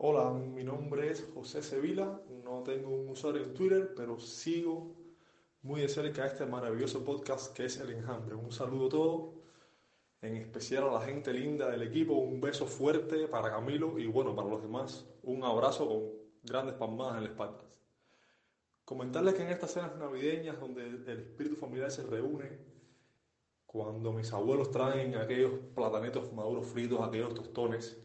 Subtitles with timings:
[0.00, 4.94] Hola, mi nombre es José Sevilla, no tengo un usuario en Twitter, pero sigo
[5.62, 8.36] muy de cerca este maravilloso podcast que es El Enjambre.
[8.36, 9.34] Un saludo a todos,
[10.22, 14.36] en especial a la gente linda del equipo, un beso fuerte para Camilo y bueno,
[14.36, 16.02] para los demás, un abrazo con
[16.44, 17.64] grandes palmadas en la espalda.
[18.84, 22.56] Comentarles que en estas cenas navideñas donde el espíritu familiar se reúne,
[23.66, 28.00] cuando mis abuelos traen aquellos platanetos maduros fritos, aquellos tostones,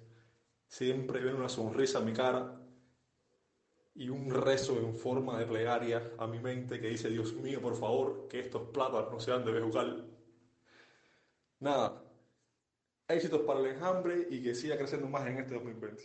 [0.74, 2.60] siempre ven una sonrisa a mi cara
[3.94, 7.76] y un rezo en forma de plegaria a mi mente que dice, Dios mío, por
[7.76, 10.10] favor, que estos plátanos no sean de bejucal.
[11.60, 12.02] Nada,
[13.08, 16.02] éxitos para el enjambre y que siga creciendo más en este 2020.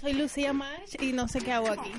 [0.00, 1.92] Soy Lucía March y no sé qué hago aquí.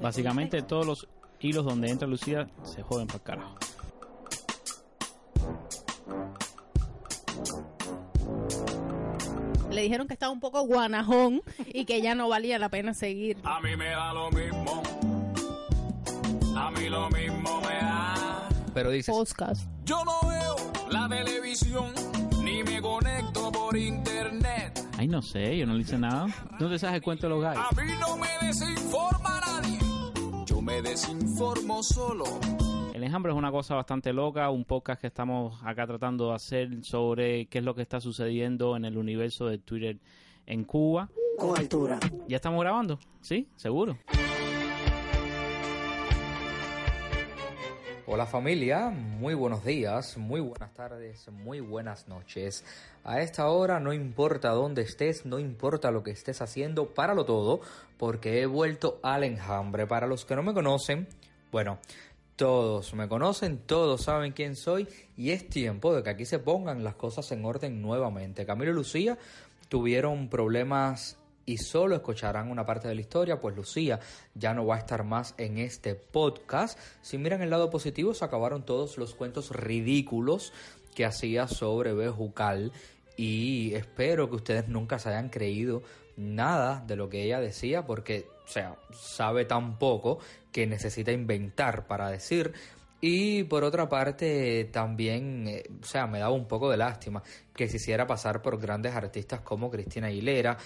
[0.00, 3.58] Básicamente todos los hilos donde entra Lucía se joden para carajo.
[9.78, 11.40] Le dijeron que estaba un poco guanajón
[11.72, 13.36] y que ya no valía la pena seguir.
[13.44, 14.82] A mí me da lo mismo.
[16.56, 18.48] A mí lo mismo me da.
[18.74, 19.70] Pero dices, Podcast.
[19.84, 20.56] Yo no veo
[20.90, 21.92] la televisión
[22.42, 24.84] ni me conecto por internet.
[24.98, 26.26] Ay, no sé, yo no le hice nada.
[26.58, 27.64] ¿No te sabes el cuento de los gallos?
[27.70, 29.78] A mí no me desinforma nadie.
[30.44, 32.24] Yo me desinformo solo.
[32.98, 36.84] El enjambre es una cosa bastante loca, un podcast que estamos acá tratando de hacer
[36.84, 39.98] sobre qué es lo que está sucediendo en el universo de Twitter
[40.46, 41.08] en Cuba.
[41.38, 42.00] Con altura.
[42.26, 42.98] ¿Ya estamos grabando?
[43.20, 43.46] ¿Sí?
[43.54, 43.96] ¿Seguro?
[48.10, 52.64] hola familia, muy buenos días, muy buenas tardes, muy buenas noches.
[53.04, 57.60] A esta hora no importa dónde estés, no importa lo que estés haciendo, páralo todo,
[57.96, 59.86] porque he vuelto al enjambre.
[59.86, 61.06] Para los que no me conocen,
[61.50, 61.78] bueno,
[62.38, 64.86] todos me conocen, todos saben quién soy
[65.16, 68.46] y es tiempo de que aquí se pongan las cosas en orden nuevamente.
[68.46, 69.18] Camilo y Lucía
[69.68, 73.98] tuvieron problemas y solo escucharán una parte de la historia, pues Lucía
[74.36, 76.78] ya no va a estar más en este podcast.
[77.02, 80.52] Si miran el lado positivo, se acabaron todos los cuentos ridículos
[80.94, 82.70] que hacía sobre Bejucal
[83.18, 85.82] y espero que ustedes nunca se hayan creído
[86.16, 90.20] nada de lo que ella decía porque, o sea, sabe tan poco
[90.52, 92.52] que necesita inventar para decir.
[93.00, 97.20] Y por otra parte, también, eh, o sea, me daba un poco de lástima
[97.52, 100.56] que se hiciera pasar por grandes artistas como Cristina Aguilera,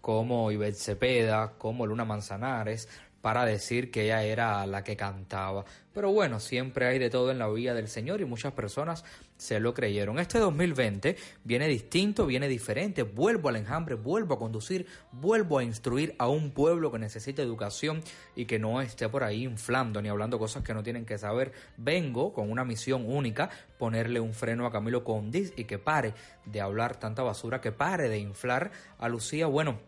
[0.00, 2.88] como Ivette Cepeda, como Luna Manzanares,
[3.20, 5.64] para decir que ella era la que cantaba.
[5.92, 9.04] Pero bueno, siempre hay de todo en la vida del Señor y muchas personas
[9.36, 10.18] se lo creyeron.
[10.18, 13.02] Este 2020 viene distinto, viene diferente.
[13.02, 18.02] Vuelvo al enjambre, vuelvo a conducir, vuelvo a instruir a un pueblo que necesita educación
[18.34, 21.52] y que no esté por ahí inflando ni hablando cosas que no tienen que saber.
[21.76, 26.60] Vengo con una misión única, ponerle un freno a Camilo Condis y que pare de
[26.60, 29.46] hablar tanta basura, que pare de inflar a Lucía.
[29.46, 29.78] Bueno,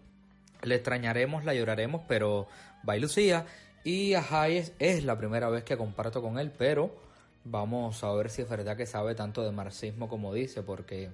[0.63, 2.49] le extrañaremos, la lloraremos, pero
[2.83, 3.47] bye Lucía.
[3.85, 6.95] Y a Hayes es la primera vez que comparto con él, pero
[7.45, 11.11] vamos a ver si es verdad que sabe tanto de marxismo como dice, porque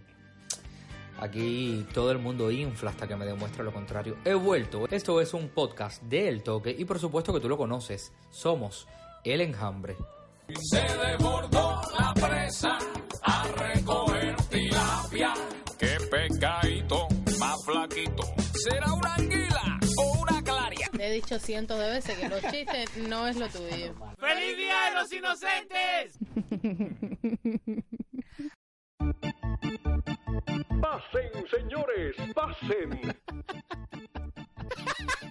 [1.21, 4.17] aquí todo el mundo infla hasta que me demuestre lo contrario.
[4.25, 4.87] He vuelto.
[4.91, 8.13] Esto es un podcast de El Toque y por supuesto que tú lo conoces.
[8.31, 8.89] Somos
[9.23, 9.97] El Enjambre.
[10.71, 12.79] Se desbordó la presa
[21.15, 23.95] dicho cientos de veces que los chistes no es lo tuyo.
[24.19, 26.19] ¡Feliz Día de los Inocentes!
[30.81, 33.17] Pasen, señores, pasen.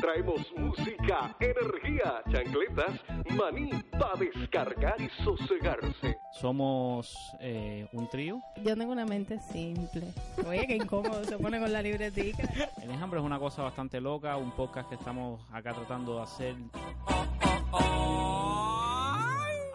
[0.00, 3.00] Traemos música, energía, chancletas,
[3.30, 6.16] maní para descargar y sosegarse.
[6.40, 8.40] Somos eh, un trío.
[8.62, 10.12] Yo tengo una mente simple.
[10.46, 12.48] Oye, qué incómodo se pone con la libretica.
[12.82, 16.54] El enjambre es una cosa bastante loca, un podcast que estamos acá tratando de hacer.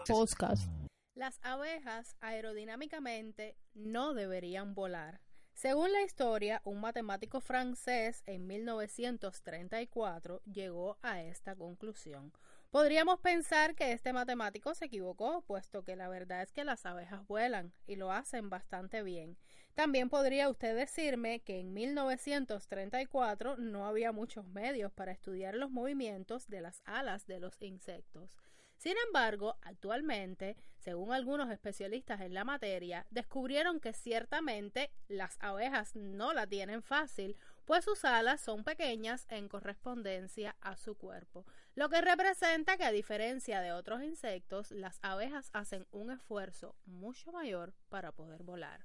[0.06, 0.70] Podcast.
[1.14, 5.20] Las abejas aerodinámicamente no deberían volar.
[5.54, 12.32] Según la historia, un matemático francés en 1934 llegó a esta conclusión.
[12.70, 17.24] Podríamos pensar que este matemático se equivocó, puesto que la verdad es que las abejas
[17.28, 19.38] vuelan y lo hacen bastante bien.
[19.74, 26.48] También podría usted decirme que en 1934 no había muchos medios para estudiar los movimientos
[26.48, 28.28] de las alas de los insectos.
[28.76, 36.34] Sin embargo, actualmente, según algunos especialistas en la materia, descubrieron que ciertamente las abejas no
[36.34, 42.02] la tienen fácil, pues sus alas son pequeñas en correspondencia a su cuerpo, lo que
[42.02, 48.12] representa que a diferencia de otros insectos, las abejas hacen un esfuerzo mucho mayor para
[48.12, 48.84] poder volar.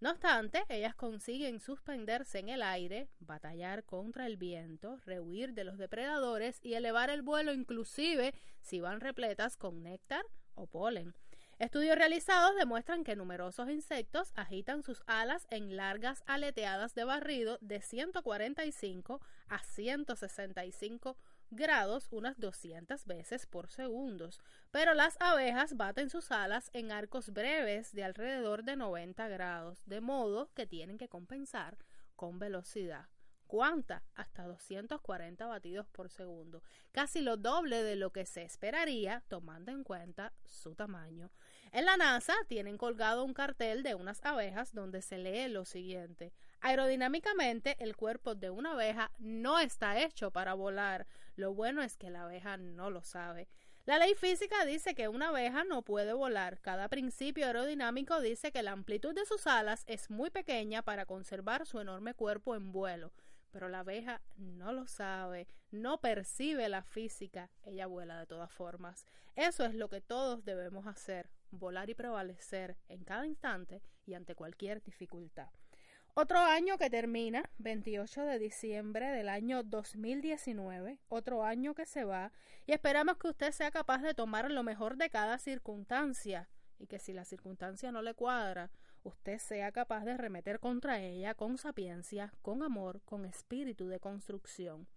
[0.00, 5.76] No obstante, ellas consiguen suspenderse en el aire, batallar contra el viento, rehuir de los
[5.76, 8.32] depredadores y elevar el vuelo inclusive
[8.62, 10.24] si van repletas con néctar
[10.54, 11.14] o polen.
[11.58, 17.82] Estudios realizados demuestran que numerosos insectos agitan sus alas en largas aleteadas de barrido de
[17.82, 21.18] 145 a 165
[21.50, 24.30] grados unas 200 veces por segundo,
[24.70, 30.00] pero las abejas baten sus alas en arcos breves de alrededor de 90 grados, de
[30.00, 31.76] modo que tienen que compensar
[32.16, 33.08] con velocidad.
[33.50, 34.04] ¿Cuánta?
[34.14, 36.62] Hasta 240 batidos por segundo,
[36.92, 41.32] casi lo doble de lo que se esperaría tomando en cuenta su tamaño.
[41.72, 46.32] En la NASA tienen colgado un cartel de unas abejas donde se lee lo siguiente.
[46.60, 51.08] Aerodinámicamente, el cuerpo de una abeja no está hecho para volar.
[51.36, 53.48] Lo bueno es que la abeja no lo sabe.
[53.86, 56.60] La ley física dice que una abeja no puede volar.
[56.60, 61.66] Cada principio aerodinámico dice que la amplitud de sus alas es muy pequeña para conservar
[61.66, 63.12] su enorme cuerpo en vuelo.
[63.50, 69.06] Pero la abeja no lo sabe, no percibe la física, ella vuela de todas formas.
[69.34, 74.34] Eso es lo que todos debemos hacer, volar y prevalecer en cada instante y ante
[74.34, 75.48] cualquier dificultad.
[76.14, 82.32] Otro año que termina, 28 de diciembre del año 2019, otro año que se va,
[82.66, 86.48] y esperamos que usted sea capaz de tomar lo mejor de cada circunstancia,
[86.78, 88.72] y que si la circunstancia no le cuadra,
[89.04, 94.88] usted sea capaz de remeter contra ella con sapiencia, con amor, con espíritu de construcción.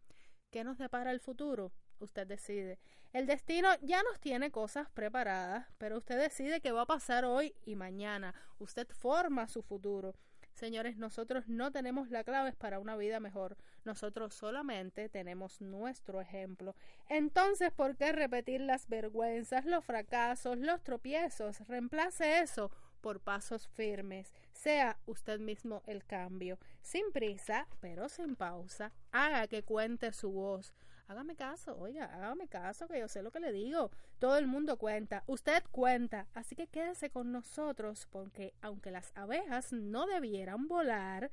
[0.50, 1.71] ¿Qué nos depara el futuro?
[2.00, 2.80] Usted decide.
[3.12, 7.56] El destino ya nos tiene cosas preparadas, pero usted decide qué va a pasar hoy
[7.65, 8.33] y mañana.
[8.57, 10.15] Usted forma su futuro.
[10.54, 13.58] Señores, nosotros no tenemos la clave para una vida mejor.
[13.86, 16.76] Nosotros solamente tenemos nuestro ejemplo.
[17.10, 21.68] Entonces, ¿por qué repetir las vergüenzas, los fracasos, los tropiezos?
[21.68, 22.72] Reemplace eso
[23.02, 24.34] por pasos firmes.
[24.54, 26.58] Sea usted mismo el cambio.
[26.82, 28.94] Sin prisa, pero sin pausa.
[29.12, 30.74] Haga que cuente su voz.
[31.08, 33.92] Hágame caso, oiga, hágame caso que yo sé lo que le digo.
[34.20, 39.74] Todo el mundo cuenta, usted cuenta, así que quédese con nosotros porque aunque las abejas
[39.74, 41.30] no debieran volar,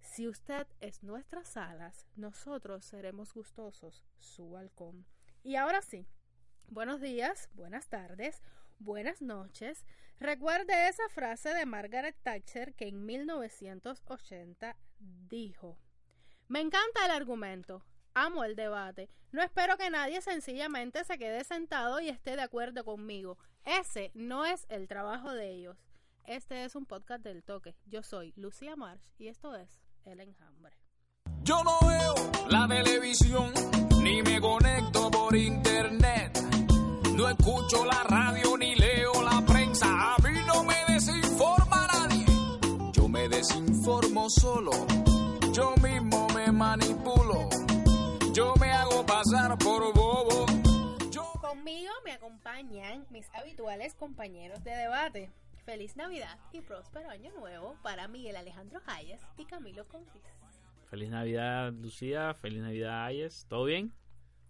[0.00, 5.06] si usted es nuestras alas, nosotros seremos gustosos su balcón.
[5.42, 6.06] Y ahora sí,
[6.68, 8.42] buenos días, buenas tardes,
[8.78, 9.86] buenas noches.
[10.20, 15.78] Recuerde esa frase de Margaret Thatcher que en 1980 dijo,
[16.46, 19.10] me encanta el argumento, amo el debate.
[19.32, 23.36] No espero que nadie sencillamente se quede sentado y esté de acuerdo conmigo.
[23.64, 25.76] Ese no es el trabajo de ellos.
[26.24, 27.74] Este es un podcast del toque.
[27.86, 30.76] Yo soy Lucía March y esto es El Enjambre.
[31.42, 32.14] Yo no veo
[32.48, 33.52] la televisión
[34.02, 36.38] ni me conecto por internet.
[37.14, 40.14] No escucho la radio ni leo la prensa.
[40.14, 42.26] A mí no me desinforma nadie.
[42.92, 44.70] Yo me desinformo solo.
[45.52, 47.03] Yo mismo me manipulo
[49.38, 50.46] hago pasar por bobo.
[51.40, 55.30] Conmigo me acompañan mis habituales compañeros de debate.
[55.64, 60.22] Feliz Navidad y próspero año nuevo para Miguel Alejandro Hayes y Camilo Contis.
[60.90, 62.34] Feliz Navidad, Lucía.
[62.34, 63.46] Feliz Navidad, Hayes.
[63.48, 63.92] ¿Todo bien?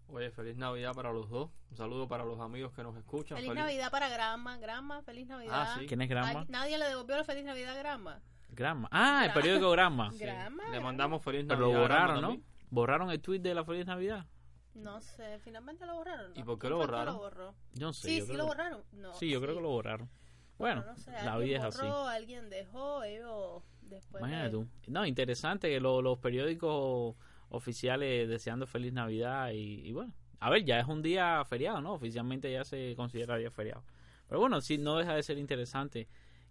[0.08, 1.50] Oye, feliz Navidad para los dos.
[1.70, 3.38] Un saludo para los amigos que nos escuchan.
[3.38, 4.58] Feliz, Navidad para Grama.
[4.58, 5.52] Grama, feliz Navidad.
[5.54, 6.46] Ah, ¿Quién es Grama?
[6.48, 8.20] Nadie le devolvió la feliz Navidad a Grama.
[8.50, 8.88] Grama.
[8.90, 10.10] Ah, el periódico Grama.
[10.18, 10.68] Grama.
[10.70, 11.66] Le mandamos feliz Navidad.
[11.66, 12.36] Pero lo borraron, ¿no?
[12.70, 14.26] ¿Borraron el tweet de la Feliz Navidad?
[14.74, 16.32] No sé, finalmente lo borraron.
[16.34, 17.14] ¿Y por qué lo borraron?
[17.16, 18.08] Lo no sé.
[18.08, 18.82] Sí, yo sí creo lo que- borraron.
[18.92, 20.10] No, Sí, yo creo que lo borraron.
[20.58, 21.86] Bueno, no sé, la alguien vida es así.
[21.86, 24.20] borró, Alguien dejó, ellos después.
[24.20, 24.68] Imagínate de- tú.
[24.88, 27.16] No, interesante que lo- los periódicos
[27.50, 30.12] oficiales deseando feliz Navidad y, y bueno.
[30.40, 31.94] A ver, ya es un día feriado, ¿no?
[31.94, 33.82] Oficialmente ya se considera día feriado.
[34.28, 36.08] Pero bueno, sí, no deja de ser interesante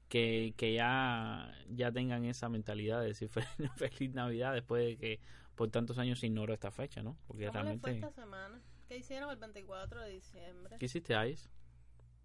[0.10, 3.30] que, que ya, ya tengan esa mentalidad de decir
[3.68, 5.20] feliz, feliz Navidad después de que
[5.56, 7.18] por tantos años se ignoró esta fecha, ¿no?
[7.28, 8.08] Porque ¿Cómo le fue realmente...
[8.08, 8.62] esta semana?
[8.88, 10.76] ¿Qué hicieron el 24 de diciembre?
[10.80, 11.50] ¿Qué hiciste, Ais?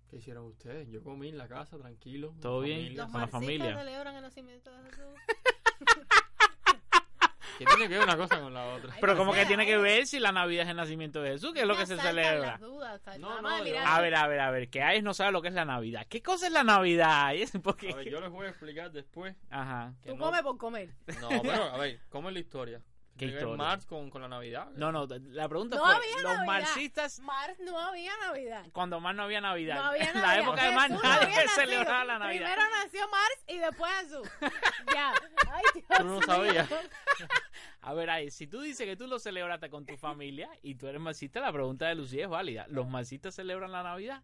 [0.09, 0.89] ¿Qué hicieron ustedes?
[0.89, 2.35] Yo comí en la casa, tranquilo.
[2.41, 2.79] ¿Todo bien?
[2.79, 3.03] familia.
[3.03, 3.79] ¿Los con la familia.
[3.79, 5.15] celebran el nacimiento de Jesús?
[7.59, 8.93] ¿Qué tiene que ver una cosa con la otra?
[8.95, 11.53] Ay, Pero como que tiene que ver si la Navidad es el nacimiento de Jesús,
[11.53, 12.53] que es lo que se celebra.
[12.53, 13.01] las dudas.
[13.19, 15.55] No, no, a ver, a ver, a ver, que Ais no sabe lo que es
[15.55, 16.07] la Navidad.
[16.09, 17.27] ¿Qué cosa es la Navidad?
[17.27, 17.51] Ais?
[17.63, 17.91] Porque...
[17.91, 19.35] A ver, yo les voy a explicar después.
[19.51, 19.93] Ajá.
[20.07, 20.95] Tú no- comes por comer.
[21.21, 22.83] No, pero a ver, ¿cómo es la historia?
[23.19, 23.65] ¿Qué ¿Tiene que ver historia?
[23.67, 24.71] Marx con, con la Navidad?
[24.77, 26.47] No, no, la pregunta No fue, había los Navidad.
[26.47, 28.65] marxistas, Mars no había Navidad.
[28.73, 29.75] cuando más no había Navidad.
[29.77, 30.23] No había en Navidad.
[30.23, 32.53] la época de Jesús no nadie que celebraba la Navidad.
[32.53, 34.29] Primero nació Mars y después Jesús.
[34.95, 35.13] ya.
[35.51, 36.69] Ay, Dios Tú no sabías.
[37.81, 40.87] A ver, ahí, si tú dices que tú lo celebraste con tu familia y tú
[40.87, 42.67] eres marxista, la pregunta de Lucía es válida.
[42.69, 44.23] ¿Los marxistas celebran la Navidad?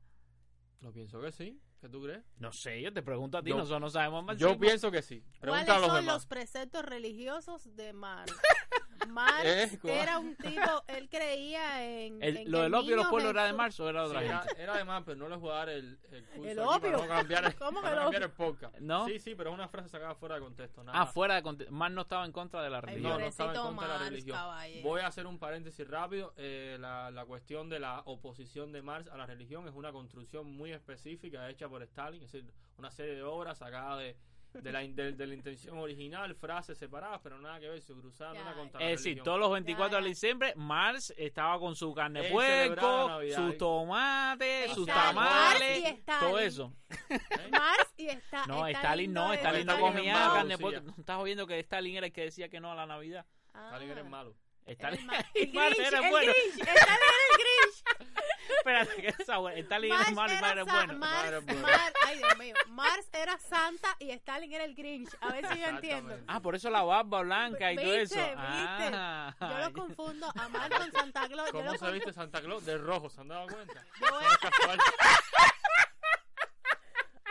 [0.80, 1.58] Lo pienso que sí.
[1.84, 2.24] ¿Qué tú crees?
[2.38, 4.38] No sé, yo te pregunto a ti, Yo- nosotros no sabemos más.
[4.38, 5.20] Yo pienso que sí.
[5.20, 6.14] ¿Cuáles Pregunta a los son demás.
[6.14, 8.32] los preceptos religiosos de Marx?
[9.06, 12.22] Marx Eh, era un tipo, él creía en.
[12.22, 14.06] El- en ¿Lo del opio de los pueblos era de Jesús- Marx o era de
[14.08, 14.62] Sí, otra era, gente?
[14.62, 16.76] era de más, pero no les voy a dar el, el curso ¿El aquí para
[16.76, 16.90] opio?
[16.92, 18.26] no cambiar ¿Cómo para el no cambiar opio?
[18.26, 18.78] el podcast.
[18.80, 19.06] ¿No?
[19.06, 20.82] Sí, sí, pero es una frase sacada fuera de contexto.
[20.84, 21.00] Nada.
[21.00, 23.12] Ah, fuera de conte- Marx no estaba en contra de la Ay, religión.
[23.12, 24.36] No, no estaba en contra de la religión.
[24.36, 24.88] caballero.
[24.88, 26.32] Voy a hacer un paréntesis rápido.
[26.36, 30.50] Eh, la, la cuestión de la oposición de Marx a la religión es una construcción
[30.50, 34.16] muy específica hecha por Stalin, es decir, una serie de obras sacadas de,
[34.62, 38.34] de, la, de, de la intención original, frases separadas, pero nada que ver, se cruzaban
[38.34, 38.56] Ya, una ya.
[38.56, 40.02] contra la Es decir, todos los 24 Ya, ya.
[40.02, 45.14] de diciembre, Marx estaba con su carne de puerco, sus tomates, sus Stalin.
[45.14, 46.72] tamales, todo eso.
[47.10, 47.18] ¿Eh?
[47.50, 48.46] Marx y está.
[48.46, 50.80] No, Stalin no, Stalin no Stalin es comía carne puerco.
[50.86, 53.26] ¿No estás oyendo que Stalin era el que decía que no a la Navidad?
[53.52, 54.34] Ah, Stalin era el malo.
[54.66, 56.32] Stalin, el el Grinch, era el bueno.
[56.32, 57.84] Grinch, Stalin era el Grinch.
[58.58, 59.36] Espérate, que esa.
[59.58, 60.98] Stalin era Marx malo y era Marx era bueno.
[60.98, 61.68] Marx bueno.
[62.06, 65.10] Ay Dios mío, Marx era Santa y Stalin era el Grinch.
[65.20, 66.18] A ver si yo entiendo.
[66.26, 68.14] Ah, por eso la barba blanca y todo eso.
[68.14, 68.36] ¿Viste?
[68.38, 71.50] Ah, Yo lo confundo a Marx con Santa Claus.
[71.50, 72.64] ¿Cómo se confundo- viste Santa Claus?
[72.64, 73.84] De rojo, ¿se han dado cuenta?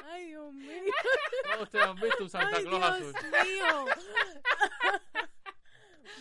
[0.05, 0.93] Ay, Dios mío.
[1.45, 3.31] Todos ustedes han visto un Santa Ay, Claus Dios azul.
[3.31, 3.85] mío.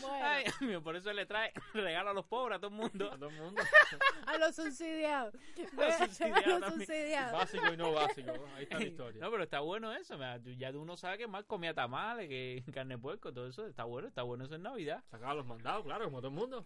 [0.00, 0.44] Bueno, Ay,
[0.82, 3.10] por eso le trae regalo a los pobres, a todo el mundo.
[3.12, 3.62] A todo el mundo.
[4.26, 5.34] a los subsidiados.
[5.78, 6.62] A los también.
[6.72, 7.32] subsidiados.
[7.32, 8.30] Básico y no básico.
[8.56, 9.20] Ahí está la historia.
[9.20, 10.18] No, pero está bueno eso.
[10.56, 13.66] Ya uno sabe que Marx comía tamales, que carne de puerco, todo eso.
[13.66, 15.02] Está bueno, está bueno eso en Navidad.
[15.10, 16.64] Sacaba los mandados, claro, como todo el mundo.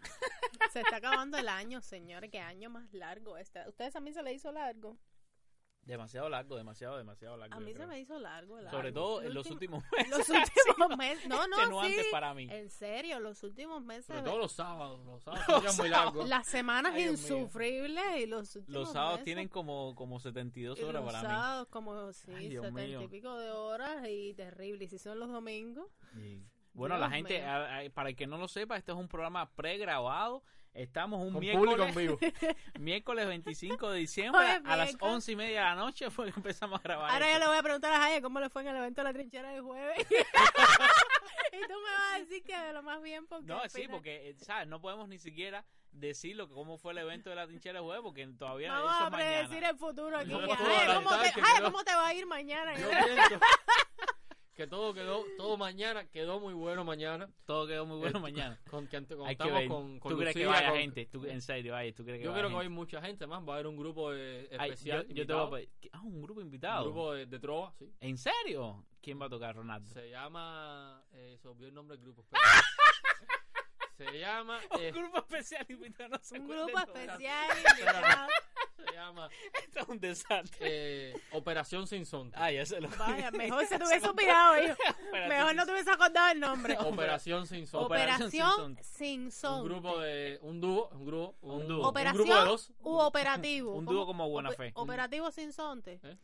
[0.70, 2.30] Se está acabando el año, señores.
[2.30, 3.66] Qué año más largo este.
[3.68, 4.96] ¿Ustedes a mí se le hizo largo?
[5.86, 7.54] Demasiado largo, demasiado, demasiado largo.
[7.54, 7.86] A mí se creo.
[7.86, 8.56] me hizo largo.
[8.56, 8.70] largo.
[8.76, 10.28] Sobre todo en los último- últimos meses.
[10.28, 10.28] Los
[10.68, 11.28] últimos meses.
[11.28, 11.96] No, no, sí.
[12.10, 12.48] para mí.
[12.50, 14.06] En serio, los últimos meses.
[14.06, 15.06] Sobre todo los sábados.
[15.06, 15.90] Los sábados Los son ya muy sábados.
[16.14, 16.28] largos.
[16.28, 20.82] Las semanas Ay, insufribles y los últimos Los sábados meses, tienen como, como 72 y
[20.82, 21.34] horas los para mí.
[21.34, 22.56] sábados como sí, Ay,
[23.02, 24.84] y pico de horas y terrible.
[24.84, 25.86] Y si son los domingos,
[26.72, 27.92] Bueno, Dios la gente, mío.
[27.94, 30.42] para el que no lo sepa, este es un programa pregrabado.
[30.76, 32.18] Estamos un Con miércoles, público en vivo.
[32.78, 34.96] miércoles 25 de diciembre a las.
[35.00, 37.10] 11 y media de la noche fue que empezamos a grabar.
[37.10, 39.04] ahora yo le voy a preguntar a Jaya cómo le fue en el evento de
[39.04, 39.98] la trinchera de jueves.
[40.10, 44.30] y tú me vas a decir que de lo más bien porque No, sí, porque,
[44.30, 44.68] eh, ¿sabes?
[44.68, 47.84] No podemos ni siquiera decir lo que, cómo fue el evento de la trinchera de
[47.84, 49.30] juego porque todavía Vamos eso a mañana.
[49.30, 50.28] predecir el futuro aquí.
[50.30, 52.74] No Jaya, ¿cómo, te, Jaya, ¿cómo te va a ir mañana?
[52.76, 53.40] Yo pienso
[54.56, 57.28] que todo quedó, todo mañana quedó muy bueno mañana.
[57.44, 58.58] Todo quedó muy bueno Eh, mañana.
[58.70, 59.68] Con que ante- Hay que contamos ver.
[59.68, 61.06] con, con ¿Tú crees que vaya con- gente?
[61.06, 62.74] ¿Tú, en serio, vaya, ¿tú crees que Yo vaya creo que hay gente?
[62.74, 63.42] mucha gente más.
[63.46, 65.06] Va a haber un grupo eh, Ay, especial.
[65.08, 65.68] yo, yo te voy a invitado, pedir.
[65.80, 65.90] ¿qué?
[65.92, 66.84] Ah, un grupo un invitado.
[66.84, 67.92] grupo de, de trova, sí.
[68.00, 68.84] ¿En serio?
[69.02, 69.92] ¿Quién va a tocar, Ronaldo?
[69.92, 71.04] Se llama.
[71.12, 72.24] Eh, se olvidó el nombre del grupo.
[73.96, 74.60] se llama.
[74.80, 77.48] eh, un grupo especial invitado, no Un grupo especial
[77.78, 78.28] invitado.
[78.86, 79.28] se llama
[79.62, 80.58] Esto es un desastre.
[81.10, 82.30] eh, Operación Sin Son.
[82.34, 84.76] Ah, ya se lo Vaya, mejor se te hubiese olvidado, hijo.
[85.28, 86.76] Mejor no te hubiese acordado el nombre.
[86.78, 87.84] Operación Sin Son.
[87.84, 89.60] Operación Sin sin son.
[89.62, 90.38] Un grupo de.
[90.42, 90.88] Un dúo.
[90.92, 91.36] Un grupo.
[91.42, 91.80] Un, Un dúo.
[91.80, 92.72] un Operación grupo de dos.
[92.82, 93.74] u operativo.
[93.74, 94.72] Un dúo como buena fe.
[94.74, 96.00] Operativo sin sonte.
[96.02, 96.16] ¿Eh?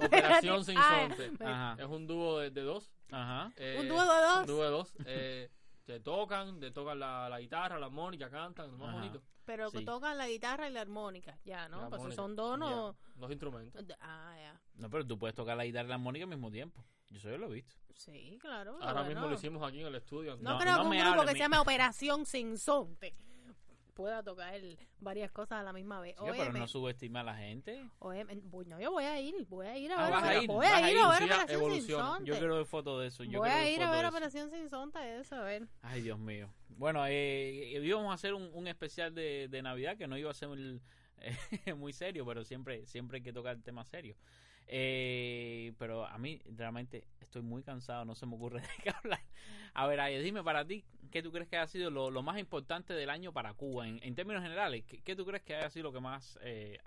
[0.00, 1.44] Operación Sin Ah, Sonte.
[1.44, 2.90] Ajá, Es un dúo de, de dos.
[3.10, 3.52] ajá.
[3.56, 4.38] eh, Un dúo de dos.
[4.40, 4.94] Un dúo de dos.
[5.04, 5.50] Eh,
[5.88, 8.98] te tocan, te tocan la, la guitarra, la armónica, cantan, lo más Ajá.
[8.98, 9.22] bonito.
[9.46, 9.84] Pero que Sí.
[9.86, 11.38] tocan la guitarra y la armónica.
[11.46, 11.80] Ya, ¿no?
[11.80, 12.22] La Pues si armónica.
[12.22, 12.92] son dos, no.
[12.92, 13.84] Ya, Dos instrumentos.
[14.00, 14.60] Ah, ya.
[14.74, 16.84] No, pero tú puedes tocar la guitarra y la armónica al mismo tiempo.
[17.08, 17.74] Yo eso yo lo he visto.
[17.94, 18.72] Sí, claro.
[18.82, 19.08] Ahora bueno.
[19.08, 20.36] mismo lo hicimos aquí en el estudio.
[20.36, 22.58] No, No, creo no que un me grupo hable, que mi- se llame Operación Sin
[22.58, 23.16] Sonte
[23.98, 24.54] pueda tocar
[25.00, 26.14] varias cosas a la misma vez.
[26.16, 27.84] Sí, pero no subestima a la gente.
[27.98, 30.36] óyeme, voy- no, yo voy a ir, voy a ir a Ah, ver, vas a
[30.40, 32.04] ir, voy a ir a ver Operación Sin evoluciona.
[32.06, 32.24] Sonte.
[32.30, 33.24] Yo quiero ver fotos de eso.
[33.24, 34.06] Yo voy a ir a ver.
[34.06, 35.66] Operación Sin Sonte, de eso, a ver.
[35.82, 36.48] Ay, Dios mío.
[36.68, 40.34] Bueno, eh, íbamos a hacer un, un especial de, de Navidad que no iba a
[40.34, 40.80] ser muy,
[41.16, 41.36] eh,
[41.76, 44.16] muy serio, pero siempre, siempre hay que tocar temas serios.
[44.70, 49.20] Eh, pero a mí realmente estoy muy cansado, no se me ocurre de qué hablar.
[49.74, 52.38] A ver, Ayes, dime para ti, ¿qué tú crees que haya sido lo, lo más
[52.38, 53.86] importante del año para Cuba?
[53.88, 56.38] En, en términos generales, ¿qué, qué tú crees que haya sido lo que más...
[56.42, 56.78] eh,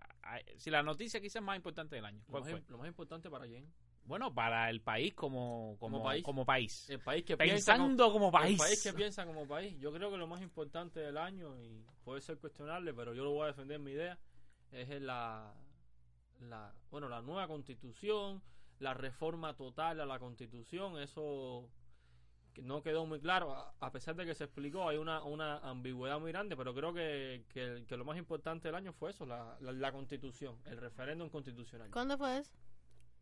[0.57, 2.59] si la noticia quizás más importante del año, Lo ¿cuál más, fue?
[2.61, 3.71] im- lo más importante para quién?
[4.03, 6.23] Bueno, para el país como, como, Como país.
[6.23, 6.89] como país.
[6.89, 8.57] El país que piensa Pensando como El país.
[8.57, 9.79] país que piensa como país.
[9.79, 13.31] Yo creo que lo más importante del año, y puede ser cuestionable, pero yo lo
[13.31, 14.17] voy a defender mi idea,
[14.71, 15.53] es la,
[16.39, 18.41] la, bueno, la nueva constitución,
[18.79, 21.69] la reforma total a la constitución, eso
[22.53, 25.57] que no quedó muy claro, a, a pesar de que se explicó, hay una, una
[25.59, 29.25] ambigüedad muy grande, pero creo que, que, que lo más importante del año fue eso,
[29.25, 31.89] la, la, la constitución, el referéndum constitucional.
[31.91, 32.51] ¿Cuándo fue eso?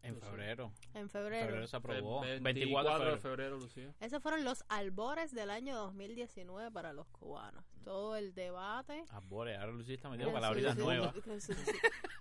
[0.01, 0.71] En febrero.
[0.93, 1.45] En febrero.
[1.47, 2.21] febrero se aprobó.
[2.21, 3.15] 24, 24 de febrero.
[3.15, 3.93] de febrero, Lucía.
[3.99, 7.65] Esos fueron los albores del año 2019 para los cubanos.
[7.83, 9.03] Todo el debate.
[9.27, 11.13] Bore, ahora Lucía está que metiendo palabritas que nuevas.
[11.13, 11.47] sus-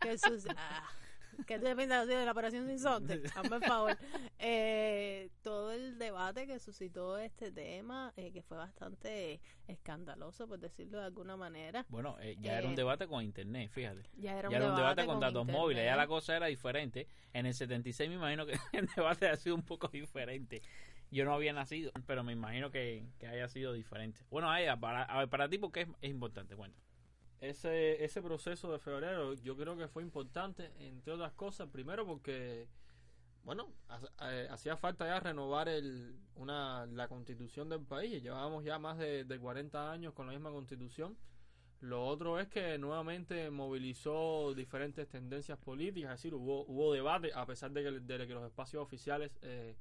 [0.00, 0.82] que sus- ah,
[1.46, 3.22] ¿Qué te piensas de la operación sin sonte?
[3.34, 3.96] Hazme el favor.
[4.38, 10.98] Eh, todo el debate que suscitó este tema, eh, que fue bastante escandaloso, por decirlo
[10.98, 11.86] de alguna manera.
[11.88, 14.02] Bueno, eh, ya era un Eh, debate con internet, fíjate.
[14.16, 15.60] Ya era un, ya era un debate con, datos internet.
[15.60, 17.06] móviles, ya la cosa era diferente.
[17.32, 20.62] En el 76 me imagino que el debate ha sido un poco diferente.
[21.10, 24.20] Yo no había nacido, pero me imagino que, que haya sido diferente.
[24.30, 26.54] Bueno, Aya, para, a ver, para ti, ¿por qué es, es importante?
[26.54, 26.78] Cuenta.
[27.40, 32.66] Ese, ese proceso de febrero yo creo que fue importante, entre otras cosas, primero porque,
[33.44, 33.68] bueno,
[34.22, 39.24] eh, hacía falta ya renovar el, una, la constitución del país, llevábamos ya más de,
[39.24, 41.16] de 40 años con la misma constitución.
[41.80, 47.46] Lo otro es que nuevamente movilizó diferentes tendencias políticas, es decir, hubo, hubo debate, a
[47.46, 49.76] pesar de que, de que los espacios oficiales eh,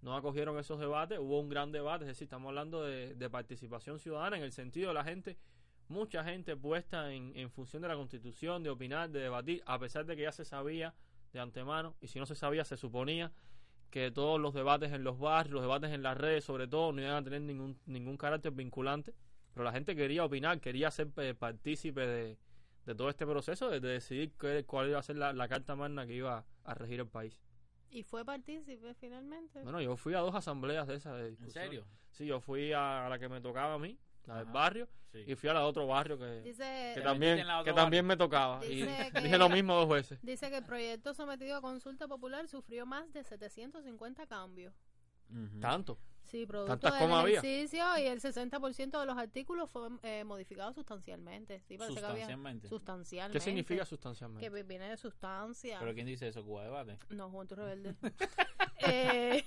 [0.00, 3.98] no acogieron esos debates, hubo un gran debate, es decir, estamos hablando de, de participación
[3.98, 5.36] ciudadana en el sentido de la gente
[5.88, 10.06] mucha gente puesta en, en función de la constitución, de opinar, de debatir, a pesar
[10.06, 10.94] de que ya se sabía
[11.32, 13.32] de antemano, y si no se sabía, se suponía
[13.90, 17.00] que todos los debates en los barrios, los debates en las redes, sobre todo, no
[17.00, 19.14] iban a tener ningún, ningún carácter vinculante,
[19.52, 22.38] pero la gente quería opinar, quería ser eh, partícipe de,
[22.86, 25.76] de todo este proceso, de, de decidir qué- cuál iba a ser la, la carta
[25.76, 27.40] magna que iba a regir el país.
[27.90, 29.62] Y fue partícipe finalmente.
[29.62, 31.84] Bueno, yo fui a dos asambleas de esas de ¿En serio?
[32.10, 34.52] Sí, yo fui a la que me tocaba a mí, la del Ajá.
[34.52, 35.22] barrio, Sí.
[35.28, 38.64] y fui a la de otro barrio que, Dice, que también, que también me tocaba.
[38.64, 40.18] Y Dice que- dije lo mismo dos veces.
[40.22, 44.74] dice que el proyecto sometido a consulta popular sufrió más de 750 cambios.
[45.60, 45.98] Tanto.
[46.22, 47.38] Sí, producto ¿Tantas del había?
[47.38, 51.60] ejercicio y el 60% de los artículos fue eh, modificado sustancialmente.
[51.60, 52.68] Sí, parece que Sustancialmente.
[52.68, 53.38] sustancialmente.
[53.38, 54.48] ¿Qué significa sustancialmente?
[54.50, 55.78] Que viene de sustancia.
[55.80, 56.42] ¿Pero quién dice eso?
[56.44, 56.98] ¿Cuba Debate?
[57.10, 57.94] No, Juventud Rebelde.
[58.86, 59.44] eh,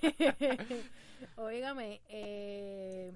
[1.36, 3.14] óigame, eh,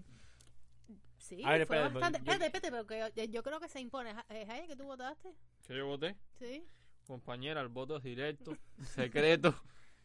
[1.36, 2.18] sí, A ver, fue espérate, bastante.
[2.20, 4.14] yo- Espérate, espérate, porque yo, yo creo que se impone.
[4.14, 5.34] Ja- Jaya, que tú votaste?
[5.68, 6.66] Que yo voté, Sí.
[7.06, 8.56] compañera, el voto es directo,
[9.50, 9.54] secreto.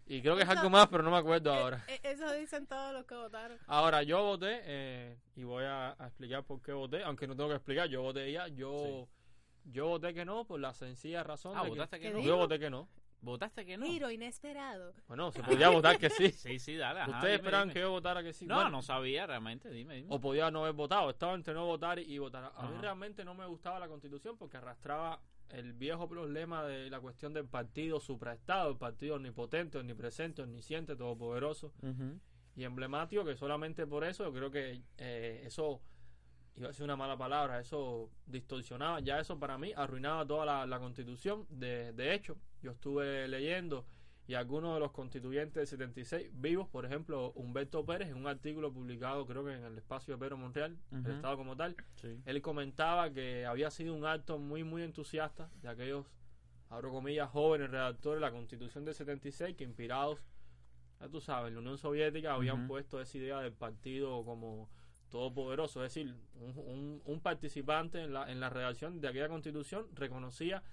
[0.08, 1.84] Y creo que es Eso- algo más, pero no me acuerdo ahora.
[1.88, 3.58] Eh, eh, eso dicen todos los que votaron.
[3.66, 7.48] Ahora, yo voté, eh, y voy a, a explicar por qué voté, aunque no tengo
[7.48, 9.08] que explicar, yo voté ya, yo,
[9.64, 12.24] yo voté que no, por la sencilla razón Ah, de votaste que, que ¿Qué no.
[12.24, 12.88] yo voté que no.
[13.20, 13.86] ¿Votaste que no?
[13.86, 14.94] Giro inesperado.
[15.08, 16.30] Bueno, se podía votar que sí.
[16.32, 17.00] Sí, sí, dale.
[17.00, 17.74] ajá, Ustedes dime, esperaban dime.
[17.74, 18.46] que yo votara que sí.
[18.46, 20.08] No, Bueno, no sabía realmente, dime, dime.
[20.10, 21.10] o podía no haber votado.
[21.10, 22.44] Estaba entre no votar y votar.
[22.54, 22.80] A mí Ajá.
[22.82, 27.46] realmente no me gustaba la constitución porque arrastraba el viejo problema de la cuestión del
[27.46, 32.20] partido supraestado, el partido omnipotente, omnipresente, omnisciente, todopoderoso Ujú.
[32.56, 35.80] y emblemático, que solamente por eso yo creo que eh, eso,
[36.56, 40.66] iba a ser una mala palabra, eso distorsionaba, ya eso para mí arruinaba toda la,
[40.66, 41.46] la constitución.
[41.48, 43.86] De, de hecho, yo estuve leyendo
[44.28, 48.72] y algunos de los constituyentes del 76 vivos, por ejemplo, Humberto Pérez, en un artículo
[48.72, 52.20] publicado creo que en el espacio de Pedro Montreal, el Estado como tal, Sí.
[52.26, 56.06] él comentaba que había sido un acto muy, muy entusiasta de aquellos,
[56.70, 60.18] abro comillas, jóvenes redactores de la Constitución del 76 que inspirados,
[60.98, 64.68] ya tú sabes, en la Unión Soviética habían puesto esa idea del partido como
[65.08, 69.86] todopoderoso, es decir, un, un- un participante en la, en la redacción de aquella Constitución
[69.94, 70.64] reconocía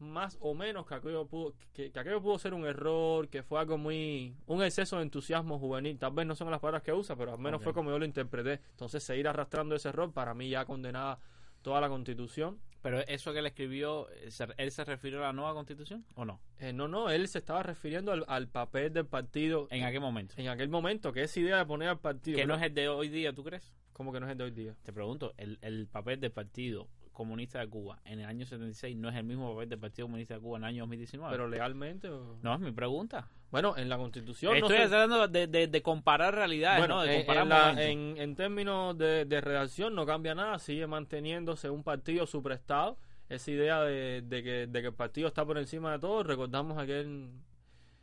[0.00, 3.60] más o menos que aquello pudo que, que aquello pudo ser un error que fue
[3.60, 7.16] algo muy un exceso de entusiasmo juvenil tal vez no son las palabras que usa
[7.16, 10.48] pero al menos fue como yo lo interpreté entonces seguir arrastrando ese error para mí
[10.50, 11.18] ya condenaba
[11.62, 15.52] toda la constitución Pero eso que él escribió, eh, ¿él se refirió a la nueva
[15.54, 16.40] constitución o no?
[16.60, 20.34] Eh, no no él se estaba refiriendo al, al papel del partido En aquel momento.
[20.38, 22.88] en aquel momento que esa idea de poner al partido Que no es el de
[22.88, 23.74] hoy día, ¿tú crees?
[23.92, 26.86] como que no es el de hoy día Te pregunto, el, el papel del Partido
[27.18, 30.34] Comunista de Cuba en el año 76 no es el mismo papel del Partido Comunista
[30.34, 31.30] de Cuba en el año 2019.
[31.30, 33.28] pero legalmente o- no, es mi pregunta.
[33.50, 37.02] bueno en la constitución no Estoy se- tratando de, de- de comparar realidades, Bueno, ¿no?
[37.02, 40.86] De en- comparar en, la- en- en términos de, de redacción no cambia nada, sigue
[40.86, 42.96] manteniéndose un partido suprestado.
[43.28, 47.28] Esa idea de, que, de que el partido está por encima de todo, recordamos aquel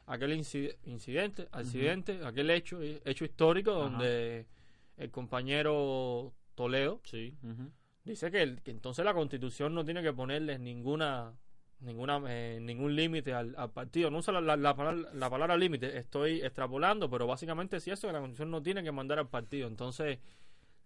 [0.08, 4.45] aquel inci- incidente, accidente, aquel hecho hecho histórico donde
[4.97, 7.34] el compañero Toledo Sí.
[8.06, 11.34] Dice que, el- que entonces la Constitución no tiene que ponerles ninguna
[11.82, 14.10] ninguna eh, ningún límite al, al partido.
[14.10, 18.08] No usa la, la- la palabra, la palabra límite, estoy extrapolando, pero básicamente sí eso,
[18.08, 19.68] que la Constitución no tiene que mandar al partido.
[19.68, 20.20] Entonces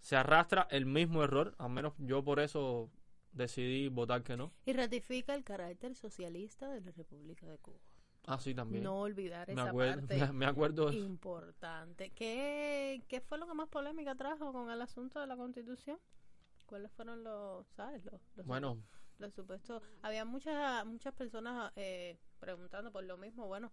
[0.02, 2.90] se arrastra el mismo error, al menos yo por eso
[3.32, 4.52] decidí votar que no.
[4.66, 7.80] Y ratifica el carácter socialista de la República de Cuba.
[8.26, 8.84] Ah, sí, también.
[8.84, 12.10] No olvidar me, esa acuerdo, parte me, acuerdo importante.
[12.12, 15.98] ¿Qué, ¿Qué fue lo que más polémica trajo con el asunto de la Constitución?
[16.70, 18.78] ¿Cuáles fueron los, sabes, los, los Bueno,
[19.18, 19.82] los supuestos.
[20.04, 23.72] Había muchas muchas personas eh, preguntando por lo mismo bueno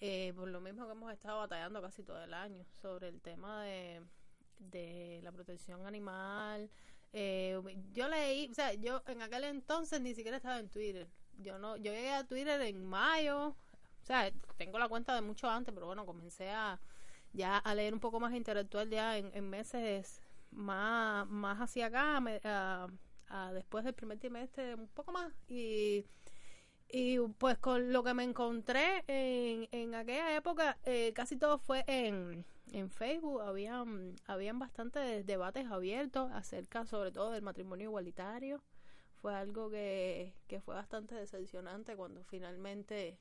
[0.00, 3.64] eh, por lo mismo que hemos estado batallando casi todo el año sobre el tema
[3.64, 4.02] de,
[4.58, 6.70] de la protección animal.
[7.12, 7.58] Eh,
[7.92, 11.08] yo leí o sea yo en aquel entonces ni siquiera estaba en Twitter.
[11.38, 13.56] Yo no yo llegué a Twitter en mayo
[14.04, 16.78] o sea, tengo la cuenta de mucho antes, pero bueno, comencé a
[17.32, 20.20] ya a leer un poco más intelectual ya en, meses
[20.54, 22.22] más, más hacia acá,
[23.28, 25.32] a, después del primer trimestre, un poco más.
[25.48, 26.04] Y,
[26.88, 31.84] y pues con lo que me encontré en, en aquella época, eh, casi todo fue
[31.86, 33.42] en, en Facebook.
[33.42, 38.62] Habían, habían bastantes debates abiertos acerca sobre todo del matrimonio igualitario.
[39.20, 43.18] Fue algo que, que fue bastante decepcionante cuando finalmente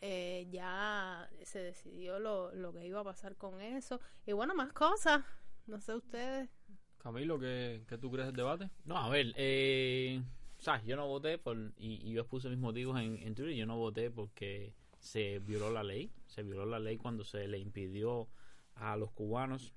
[0.00, 4.00] eh, ya se decidió lo, lo que iba a pasar con eso.
[4.26, 5.24] Y bueno, más cosas.
[5.68, 6.48] No sé ustedes.
[6.96, 8.70] Camilo, ¿qué, qué tú crees del debate?
[8.84, 10.22] No, a ver, eh,
[10.58, 10.84] ¿sabes?
[10.86, 14.10] Yo no voté por, y, yo expuse mis motivos en, en Twitter, yo no voté
[14.10, 18.28] porque se violó la ley, se violó la ley cuando se le impidió
[18.74, 19.74] a los cubanos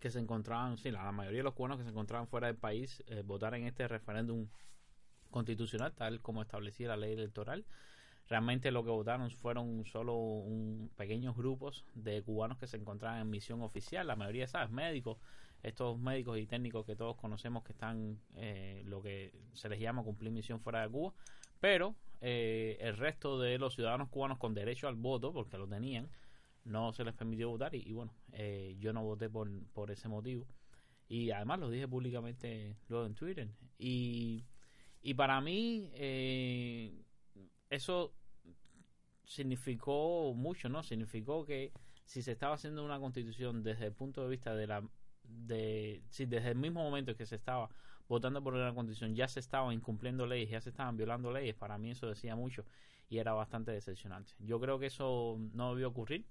[0.00, 3.02] que se encontraban, sí, la, mayoría de los cubanos que se encontraban fuera del país
[3.06, 4.48] eh, votar en este referéndum
[5.30, 7.64] constitucional, tal como establecía la ley electoral.
[8.28, 13.30] Realmente lo que votaron fueron solo un pequeños grupos de cubanos que se encontraban en
[13.30, 14.70] misión oficial, la mayoría, ¿sabes?
[14.70, 15.18] Médicos,
[15.62, 20.02] estos médicos y técnicos que todos conocemos que están, eh, lo que se les llama
[20.02, 21.12] cumplir misión fuera de Cuba,
[21.60, 26.08] pero eh, el resto de los ciudadanos cubanos con derecho al voto, porque lo tenían,
[26.64, 30.46] no se les permitió votar y, bueno, eh, yo no voté por, por ese motivo.
[31.08, 33.48] Y además lo dije públicamente luego en Twitter.
[33.78, 34.44] Y,
[35.02, 37.03] y para mí, eh,
[37.70, 38.14] eso
[39.24, 40.82] significó mucho, ¿no?
[40.82, 41.72] Significó que
[42.04, 44.82] si se estaba haciendo una constitución desde el punto de vista de la
[45.22, 47.70] de si desde el mismo momento que se estaba
[48.08, 51.78] votando por una constitución ya se estaban incumpliendo leyes, ya se estaban violando leyes, para
[51.78, 52.64] mí eso decía mucho
[53.08, 54.34] y era bastante decepcionante.
[54.38, 56.26] Yo creo que eso no debió ocurrir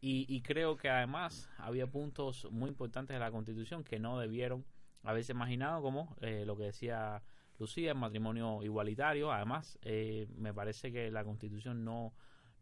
[0.00, 4.64] y, creo que además había puntos muy importantes de la constitución que no debieron
[5.02, 7.20] haberse imaginado como eh, lo que decía
[7.58, 9.32] Lucía, el matrimonio igualitario.
[9.32, 12.12] Además, eh, me parece que la Constitución no,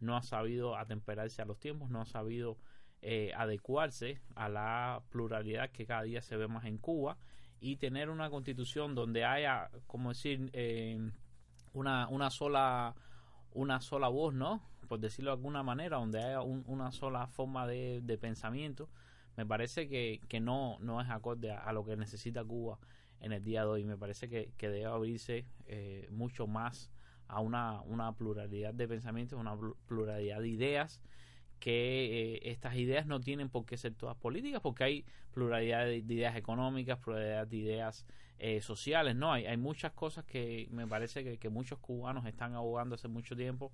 [0.00, 2.58] no ha sabido atemperarse a los tiempos, no ha sabido
[3.02, 7.18] eh, adecuarse a la pluralidad que cada día se ve más en Cuba
[7.60, 10.98] y tener una Constitución donde haya, como decir, eh,
[11.72, 12.94] una, una sola
[13.56, 14.62] una sola voz, ¿no?
[14.86, 18.88] Por decirlo de alguna manera, donde haya una sola forma de, pensamiento,
[19.36, 22.78] me parece que, que no, no es acorde a, lo que necesita Cuba
[23.20, 23.84] en el día de hoy.
[23.84, 26.90] Me parece que, debe abrirse eh, mucho más
[27.28, 31.02] a una, una pluralidad de pensamientos, una pluralidad de ideas,
[31.58, 35.96] que eh, estas ideas no tienen por qué ser todas políticas, porque hay pluralidad de,
[35.96, 38.06] ideas económicas, pluralidad de ideas
[38.38, 39.32] eh, sociales, ¿no?
[39.32, 43.72] Hay, hay muchas cosas que me parece que, muchos cubanos están abogando hace mucho tiempo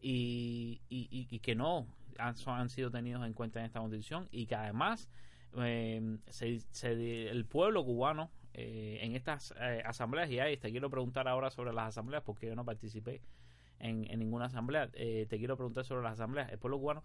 [0.00, 1.86] y, y, que no
[2.18, 5.08] han, han sido tenidos en cuenta en esta constitución y que además
[5.54, 6.18] el
[7.48, 11.88] pueblo cubano eh, en estas eh, asambleas y ahí te quiero preguntar ahora sobre las
[11.88, 13.22] asambleas porque yo no participé
[13.78, 14.90] en, ninguna asamblea.
[14.92, 16.50] Eh, te quiero preguntar sobre las asambleas.
[16.50, 17.04] El pueblo cubano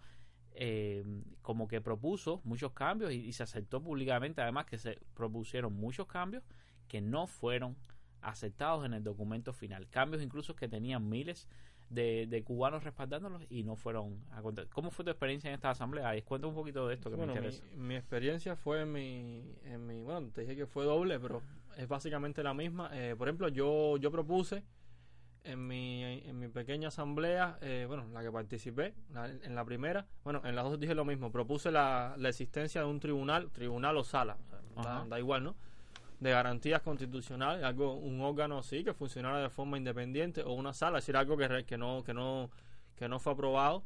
[1.40, 6.42] como que propuso muchos cambios y, se aceptó públicamente además que se propusieron muchos cambios
[6.88, 7.76] que no fueron
[8.22, 9.88] aceptados en el documento final.
[9.88, 11.48] Cambios incluso que tenían miles
[11.90, 14.68] de, cubanos respaldándolos y no fueron a contar.
[14.68, 16.12] ¿Cómo fue tu experiencia en esta asamblea?
[16.24, 17.64] Cuenta un poquito de esto que me interesa.
[17.74, 21.42] Mi, experiencia fue en mi, en mi, bueno, te dije que fue doble, pero
[21.76, 22.90] es básicamente la misma.
[22.92, 24.64] Eh, por ejemplo, yo, yo propuse
[25.44, 28.94] en mi, en mi pequeña asamblea, eh, bueno, la que participé,
[29.42, 32.86] en la primera, bueno, en las dos dije lo mismo, propuse la, la existencia de
[32.86, 34.36] un tribunal, tribunal o sala,
[35.08, 35.56] da, igual, ¿no?
[36.20, 40.98] De garantías constitucionales, algo un órgano así que funcionara de forma independiente o una sala,
[40.98, 42.50] es decir, algo que, que no que no
[42.96, 43.84] que no fue aprobado.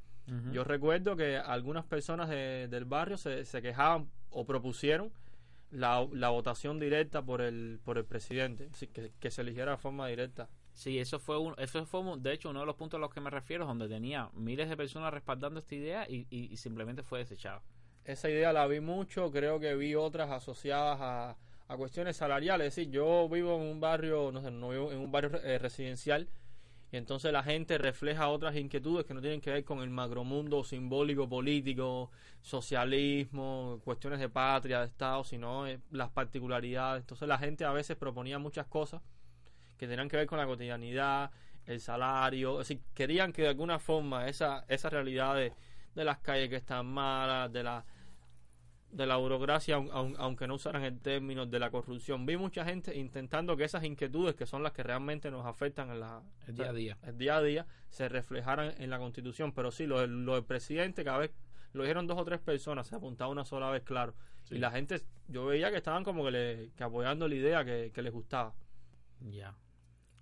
[0.53, 5.13] Yo recuerdo que algunas personas del barrio se, se quejaban o propusieron
[5.73, 10.07] la, la, votación directa por el por el presidente, que, que, se eligiera de forma
[10.07, 10.49] directa.
[10.75, 13.21] Sí, eso fue un, eso fue de hecho uno de los puntos a los que
[13.21, 17.61] me refiero, donde tenía miles de personas respaldando esta idea y, y simplemente fue desechado.
[18.05, 21.37] Esa idea la vi mucho, creo que vi otras asociadas a,
[21.73, 22.69] a cuestiones salariales.
[22.69, 25.59] Es decir, yo vivo en un barrio, no sé, no vivo en un barrio eh,
[25.59, 26.29] residencial
[26.93, 30.63] y entonces la gente refleja otras inquietudes que no tienen que ver con el macromundo
[30.63, 32.11] simbólico, político,
[32.43, 37.01] socialismo, cuestiones de patria, de Estado, sino eh, las particularidades.
[37.01, 39.01] Entonces la gente a veces proponía muchas cosas
[39.79, 41.31] que tenían que ver con la cotidianidad,
[41.65, 45.55] el salario, es decir, querían que de alguna forma esa, esa realidad de,
[45.95, 47.87] las calles que están malas, de la
[48.93, 52.27] de la burocracia, aunque no usaran el término de la corrupción.
[52.27, 56.01] Vi mucha gente intentando que esas inquietudes, que son las que realmente nos afectan en
[56.01, 59.53] la, el día a día, el día a día, se reflejaran en la Constitución.
[59.53, 61.33] Pero sí, lo, lo del presidente, cada vez
[61.73, 64.15] lo dijeron dos o tres personas, se apuntaba una sola vez, claro.
[64.51, 68.03] Y la gente, yo veía que estaban como que, le, que apoyando la idea que,
[68.03, 68.55] les gustaba.
[69.21, 69.57] Ya.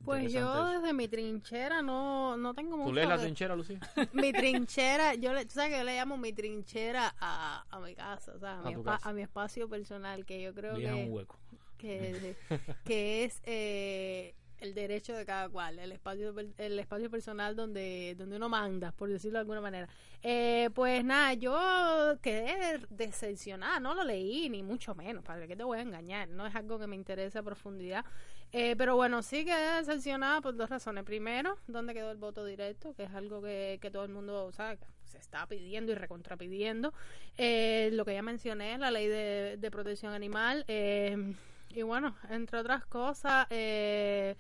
[0.05, 2.89] Pues yo desde mi trinchera no, no tengo mucho...
[2.89, 3.79] ¿Tú lees la trinchera, Lucía?
[4.13, 7.95] mi trinchera, yo le, tú sabes que yo le llamo mi trinchera a, a mi
[7.95, 10.93] casa, o sea, a, mi, a mi, espacio personal, que yo creo que...
[10.93, 11.39] un hueco.
[11.77, 12.37] Que,
[12.85, 18.37] que es eh, el derecho de cada cual, el espacio el espacio personal donde donde
[18.37, 19.89] uno manda, por decirlo de alguna manera.
[20.23, 25.65] Eh, pues nada, yo quedé decepcionada, no lo leí ni mucho menos, padre, que te
[25.65, 28.05] voy a engañar, no es algo que me interese a profundidad.
[28.53, 31.05] Eh, pero bueno, sí quedé decepcionada por dos razones.
[31.05, 32.95] Primero, ¿dónde quedó el voto directo?
[32.95, 36.93] Que es algo que, que todo el mundo sabe, se está pidiendo y recontrapidiendo.
[37.37, 40.65] Eh, lo que ya mencioné, la ley de, de protección animal.
[40.67, 41.35] Eh,
[41.71, 44.37] y bueno, entre otras cosas, eh,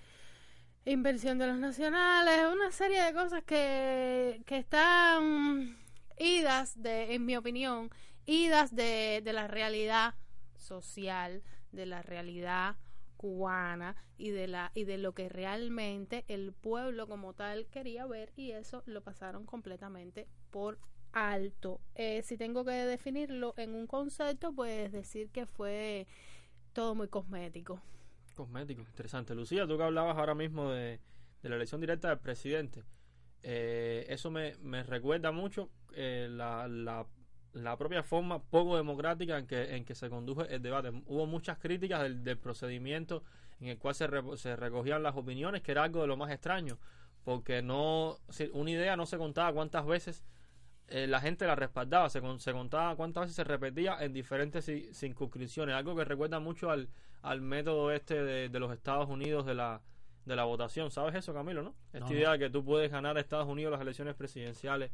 [0.85, 5.79] inversión de los nacionales, una serie de cosas que, que están
[6.18, 7.90] idas, de, en mi opinión,
[8.27, 10.14] idas de, de la realidad
[10.57, 12.77] social, de la realidad
[13.20, 18.33] cubana y de la y de lo que realmente el pueblo como tal quería ver
[18.35, 20.78] y eso lo pasaron completamente por
[21.12, 21.83] alto.
[21.96, 26.06] Eh, si tengo que definirlo en un concepto, pues decir que fue
[26.72, 27.83] todo muy cosmético.
[28.35, 29.35] Cosmético, interesante.
[29.35, 30.98] Lucía, tú que hablabas ahora mismo de,
[31.42, 32.85] la elección directa del presidente,
[33.42, 37.06] eh, eso me, me, recuerda mucho eh, la, la,
[37.53, 40.91] la, propia forma poco democrática en que, en que se condujo el debate.
[41.07, 43.23] Hubo muchas críticas del, del procedimiento
[43.61, 46.79] en el cual se, se recogían las opiniones, que era algo de lo más extraño,
[47.25, 48.19] porque no
[48.53, 50.25] una idea no se contaba cuántas veces
[50.89, 55.75] eh, la gente la respaldaba, se, se, contaba cuántas veces se repetía en diferentes circunscripciones,
[55.75, 56.89] algo que recuerda mucho al,
[57.23, 59.83] al método este de, los Estados Unidos de la,
[60.25, 60.91] de la votación.
[60.91, 61.75] ¿Sabes eso, Camilo, no?
[61.93, 64.91] Esta idea de que tú puedes ganar a Estados Unidos las elecciones presidenciales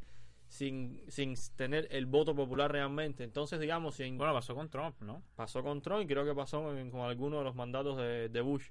[0.48, 3.24] sin, sin tener el voto popular realmente.
[3.24, 4.16] Entonces, digamos, sin...
[4.16, 5.22] Bueno, pasó con Trump, ¿no?
[5.34, 8.68] Pasó con Trump y creo que pasó con, algunos de los mandatos de, de Bush.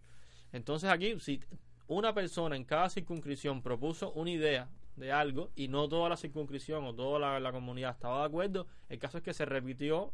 [0.52, 1.42] Entonces aquí, si
[1.88, 6.84] una persona en cada circunscripción propuso una idea de algo y no toda la circunscripción
[6.86, 10.14] o toda la, comunidad estaba de acuerdo, el caso es que se repitió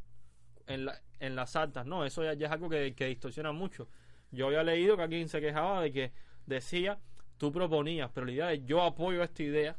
[0.67, 1.86] en, la, en las actas.
[1.86, 3.88] No, eso ya, es algo que, que, distorsiona mucho.
[4.32, 6.12] Yo había leído que alguien se quejaba de que
[6.45, 7.00] decía,
[7.38, 9.78] tú proponías, pero la idea de yo apoyo esta idea,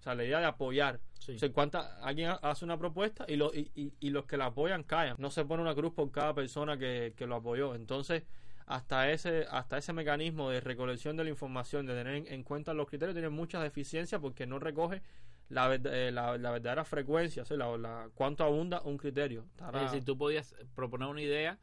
[0.00, 0.98] o sea, la idea de apoyar.
[1.28, 4.82] O sea, cuánta, alguien hace una propuesta y, lo, y, y, los que la apoyan
[4.82, 5.16] callan.
[5.18, 7.74] No se pone una cruz por cada persona que, que lo apoyó.
[7.74, 8.22] Entonces,
[8.64, 12.88] hasta ese, hasta ese mecanismo de recolección de la información, de tener en, cuenta los
[12.88, 15.02] criterios, tiene muchas deficiencias porque no recoge
[15.50, 19.44] la, eh, la, verdadera frecuencia, o la, cuánto abunda un criterio.
[19.74, 21.58] Es decir, tú podías proponer una idea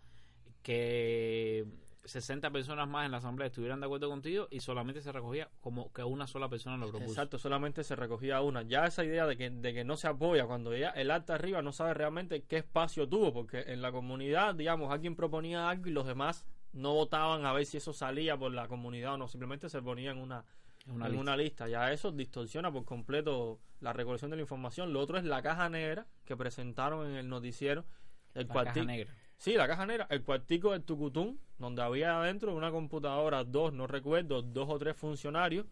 [0.62, 1.66] que
[2.08, 5.92] 60 personas más en la asamblea estuvieran de acuerdo contigo y solamente se recogía como
[5.92, 7.12] que una sola persona lo propuso.
[7.12, 8.64] Exacto, solamente se recogía una.
[8.64, 11.62] Ya esa idea de que, de que no se apoya cuando ya el acta arriba
[11.62, 15.92] no sabe realmente qué espacio tuvo, porque en la comunidad, digamos, alguien proponía algo y
[15.92, 19.70] los demás no votaban a ver si eso salía por la comunidad o no, simplemente
[19.70, 20.46] se ponía en una,
[20.88, 21.22] una, en lista.
[21.22, 21.68] una lista.
[21.68, 24.94] Ya eso distorsiona por completo la recolección de la información.
[24.94, 27.86] Lo otro es la caja negra que presentaron en el noticiero.
[28.34, 29.14] El la caja negra.
[29.38, 33.88] Sí, la caja negra, el cuartico del Tucutún, donde había adentro una computadora, dos, no
[33.88, 35.66] recuerdo, dos o tres funcionarios,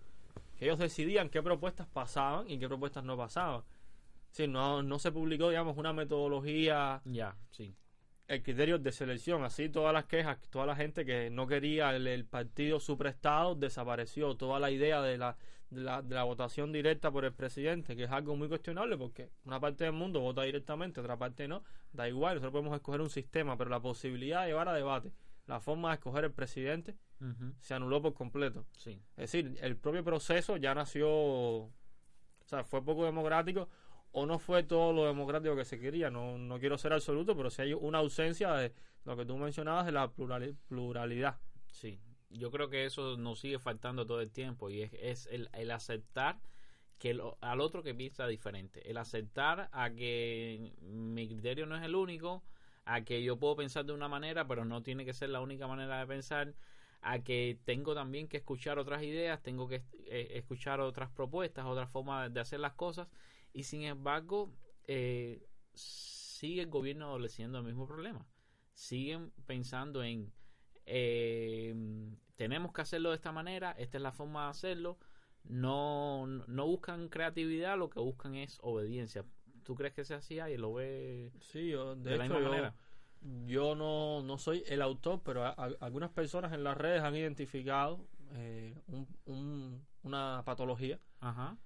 [0.58, 3.64] que ellos decidían qué propuestas pasaban y qué propuestas no pasaban.
[4.32, 7.76] Sí, no, no se publicó, digamos, una metodología ya, sí
[8.28, 9.44] el criterio de selección.
[9.44, 14.36] Así todas las quejas, toda la gente que no quería el, partido suprestado desapareció.
[14.36, 15.38] Toda la idea de la,
[15.70, 19.30] de la, de, la, votación directa por el presidente, que es algo muy cuestionable porque
[19.46, 21.64] una parte del mundo vota directamente, otra parte no.
[21.94, 25.12] Da igual, nosotros podemos escoger un sistema, pero la posibilidad de llevar a debate
[25.48, 26.98] la forma de escoger el presidente
[27.60, 28.66] se anuló por completo.
[28.78, 29.02] Sí.
[29.18, 31.72] Es decir, el propio proceso ya nació, o
[32.46, 33.68] sea, fue poco democrático
[34.12, 36.10] o no fue todo lo democrático que se quería.
[36.10, 38.74] No, no quiero ser absoluto, pero sí hay una ausencia de
[39.06, 41.38] lo que tú mencionabas de la pluralidad.
[41.72, 45.72] Sí, yo creo que eso nos sigue faltando todo el tiempo y es, el, el,
[45.72, 46.40] aceptar
[46.98, 51.96] que al otro que piensa diferente, el aceptar a que mi criterio no es el
[51.96, 52.44] único,
[52.86, 55.68] a que yo puedo pensar de una manera, pero no tiene que ser la única
[55.68, 56.56] manera de pensar,
[57.02, 61.90] a que tengo también que escuchar otras ideas, tengo que eh, escuchar otras propuestas, otras
[61.90, 63.08] formas de hacer las cosas
[63.54, 64.52] y sin embargo,
[64.88, 68.26] eh, sigue el gobierno adoleciendo el mismo problema.
[68.74, 70.34] Siguen pensando en
[70.86, 71.74] eh,
[72.36, 74.98] tenemos que hacerlo de esta manera, esta es la forma de hacerlo.
[75.44, 79.26] No, no buscan creatividad, lo que buscan es obediencia.
[79.66, 82.76] ¿Tú crees que sea así y lo ve sí, de, la misma manera?
[83.48, 85.44] Yo no, no soy el autor, pero
[85.80, 88.76] algunas personas en las redes han identificado eh,
[90.04, 91.58] una patología Ajá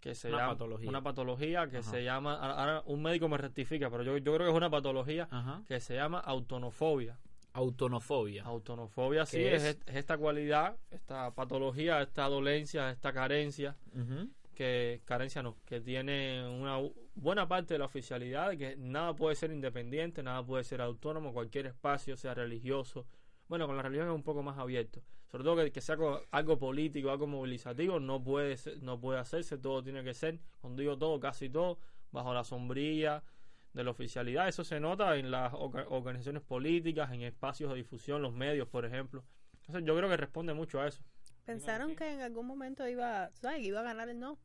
[0.00, 0.88] que se una llama patología.
[0.88, 4.50] una patología que se llama ahora un médico me rectifica pero yo, yo creo que
[4.52, 5.28] es una patología
[5.66, 7.18] que se llama autonofobia
[7.54, 8.44] Autonofobia.
[8.44, 9.62] Autonofobia, sí, ¿Qué es?
[9.64, 9.78] es?
[9.86, 14.30] es esta cualidad, esta patología, esta dolencia, esta carencia, Ujú.
[14.58, 16.80] Que carencia no, que tiene una
[17.14, 21.66] buena parte de la oficialidad, que nada puede ser independiente, nada puede ser autónomo, cualquier
[21.66, 23.06] espacio, sea religioso.
[23.46, 25.00] Bueno, con la religión es un poco más abierto.
[25.30, 25.96] Sobre todo que, que sea
[26.32, 30.80] algo político, algo movilizativo, no puede ser- no puede hacerse, todo tiene que ser, cuando
[30.80, 31.78] digo todo, casi todo,
[32.10, 33.22] bajo la sombrilla
[33.74, 34.48] de la oficialidad.
[34.48, 38.84] Eso se nota en las orga- organizaciones políticas, en espacios de difusión, los medios, por
[38.84, 39.22] ejemplo.
[39.60, 41.00] Entonces yo creo que responde mucho a eso.
[41.44, 43.60] Pensaron que en algún momento iba, ¿sabes?
[43.60, 44.36] que iba a ganar el no.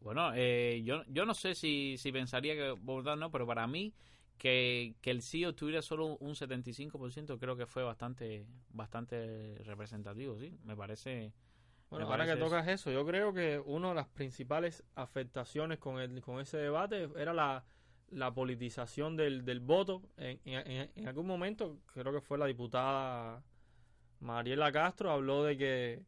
[0.00, 3.94] Bueno, eh, yo, yo no sé si, si pensaría que Bogotá no, pero para mí
[4.38, 10.56] que, que el sí obtuviera solo un 75% creo que fue bastante bastante representativo, sí.
[10.64, 11.32] Me parece...
[11.90, 12.90] Bueno, Me ahora que parece tocas eso.
[12.92, 17.64] yo creo que una de las principales afectaciones con, el, con ese debate era la,
[18.10, 20.02] la politización del, del voto.
[20.18, 23.42] En, en- en algún momento, creo que fue la diputada
[24.20, 26.02] Mariela Castro, habló de que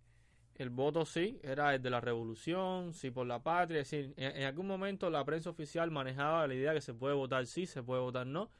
[0.62, 3.80] el voto sí era el de la revolución, sí por la patria.
[3.80, 7.46] Es decir, en, algún momento la prensa oficial manejaba la idea que se puede votar
[7.46, 8.50] sí, se puede votar no,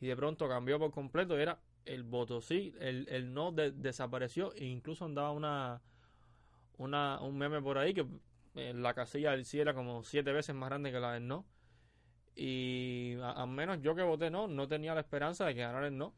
[0.00, 1.38] y de pronto cambió por completo.
[1.38, 5.82] y Era el voto sí, el, el no de- desapareció, e incluso andaba una
[6.78, 8.06] una, un meme por ahí que
[8.54, 11.44] eh, la casilla del sí era como siete veces más grande que la del no.
[12.34, 15.98] Y al menos yo que voté no, no tenía la esperanza de que ganara el
[15.98, 16.14] no.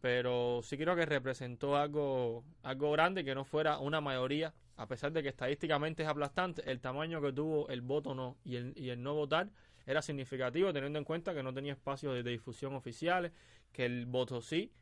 [0.00, 5.12] Pero sí creo que representó algo, algo grande que no fuera una mayoría, a pesar
[5.12, 8.90] de que estadísticamente es aplastante, el tamaño que tuvo el voto no y el, y
[8.90, 9.48] el no votar
[9.86, 13.32] era significativo teniendo en cuenta que no tenía espacios de, de difusión oficiales,
[13.72, 14.72] que el voto sí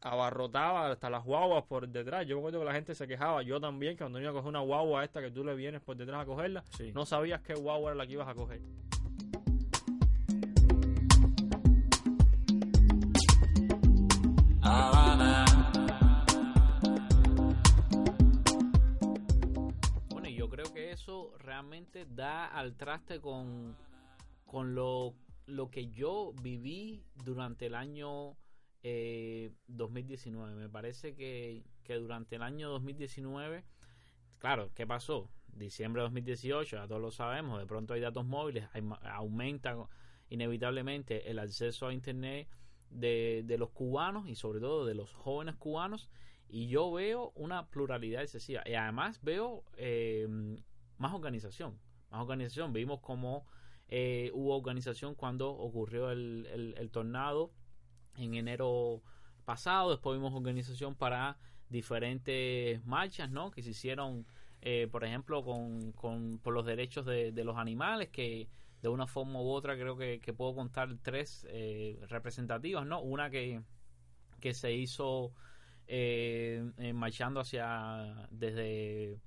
[0.00, 2.26] abarrotaba hasta las guaguas por detrás.
[2.26, 4.48] Yo me acuerdo que la gente se quejaba, yo también, que cuando iba a coger
[4.48, 6.92] una guagua esta que tú le vienes por detrás a cogerla, Sí.
[6.92, 8.60] no sabías qué guagua era la que ibas a coger.
[22.08, 23.76] Da al traste con,
[24.46, 25.14] con lo,
[25.46, 28.36] lo que yo viví durante el año
[28.82, 30.54] eh, 2019.
[30.54, 33.64] Me parece que, que durante el año 2019,
[34.38, 35.30] claro, ¿qué pasó?
[35.48, 39.76] Diciembre de 2018, ya todos lo sabemos, de pronto hay datos móviles, hay aumenta
[40.30, 42.48] inevitablemente el acceso a Internet
[42.88, 46.08] de, de los cubanos y sobre todo de los jóvenes cubanos
[46.48, 50.28] y yo veo una pluralidad excesiva y además veo eh,
[50.98, 51.78] más organización.
[52.10, 52.72] Más organización.
[52.72, 53.46] Vimos como
[53.88, 57.50] eh, hubo organización cuando ocurrió el, el- tornado
[58.16, 59.02] en enero
[59.44, 59.90] pasado.
[59.90, 64.26] Después vimos organización para diferentes marchas no que se hicieron
[64.60, 68.48] eh, por ejemplo con, con por los derechos de, de los animales que
[68.82, 73.30] de una forma u otra creo que, que puedo contar tres eh, representativas no una
[73.30, 73.62] que
[74.40, 75.32] que se hizo
[75.86, 76.62] eh,
[76.94, 79.18] marchando hacia desde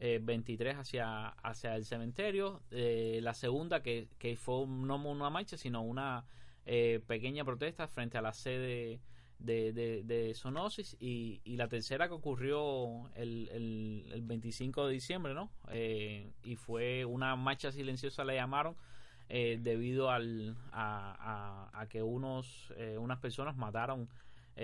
[0.00, 2.62] eh, 23 hacia hacia el cementerio.
[2.70, 6.24] Eh, la segunda que, que fue no una marcha sino una
[6.66, 9.00] eh, pequeña protesta frente a la sede
[9.38, 15.32] de, de, Sonosis y, y la tercera que ocurrió el, el, el 25 de diciembre
[15.34, 18.76] no Eh, y fue una marcha silenciosa le llamaron
[19.30, 24.08] eh, debido al, a, a- a que unos unas personas mataron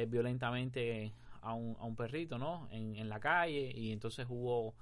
[0.09, 3.73] violentamente a un, a un perrito no en, en la calle.
[3.75, 4.75] Y entonces hubo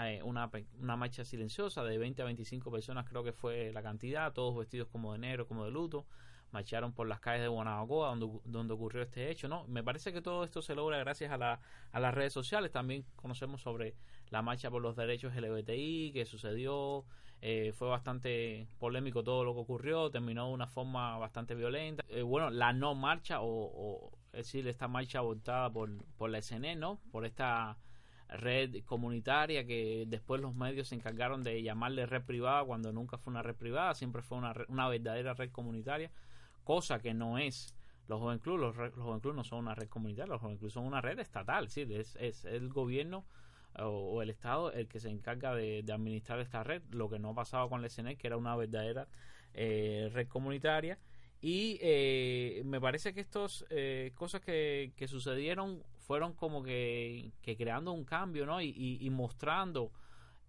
[0.00, 4.32] eh, una, una marcha silenciosa de 20 a 25 personas creo que fue la cantidad
[4.32, 6.06] todos vestidos como de negro como de luto
[6.52, 10.22] marcharon por las calles de Guanabacoa donde, donde ocurrió este hecho no me parece que
[10.22, 11.60] todo esto se logra gracias a, la,
[11.92, 13.94] a las redes sociales también conocemos sobre
[14.30, 17.04] la marcha por los derechos LGBTI que sucedió
[17.42, 22.02] eh, fue bastante polémico todo lo que ocurrió, terminó de una forma bastante violenta.
[22.08, 26.76] Eh, bueno, la no marcha, o, o decir, esta marcha abortada por, por la SNE,
[26.76, 27.00] ¿no?
[27.12, 27.76] Por esta
[28.28, 33.30] red comunitaria que después los medios se encargaron de llamarle red privada cuando nunca fue
[33.30, 36.10] una red privada, siempre fue una, una verdadera red comunitaria,
[36.64, 37.74] cosa que no es
[38.08, 40.70] los Joven Club, los, los Joven Club no son una red comunitaria, los Joven Club
[40.70, 43.24] son una red estatal, sí, es, es el gobierno
[43.78, 47.34] o, o el Estado el que se encarga de, administrar esta red, lo que no
[47.34, 49.08] pasaba con la SNE, que era una verdadera
[49.54, 50.98] eh, red comunitaria.
[51.40, 53.64] Y eh, me parece que estas
[54.14, 58.60] cosas que, que sucedieron fueron como que, que creando un cambio, ¿no?
[58.60, 59.90] Y, y- y mostrando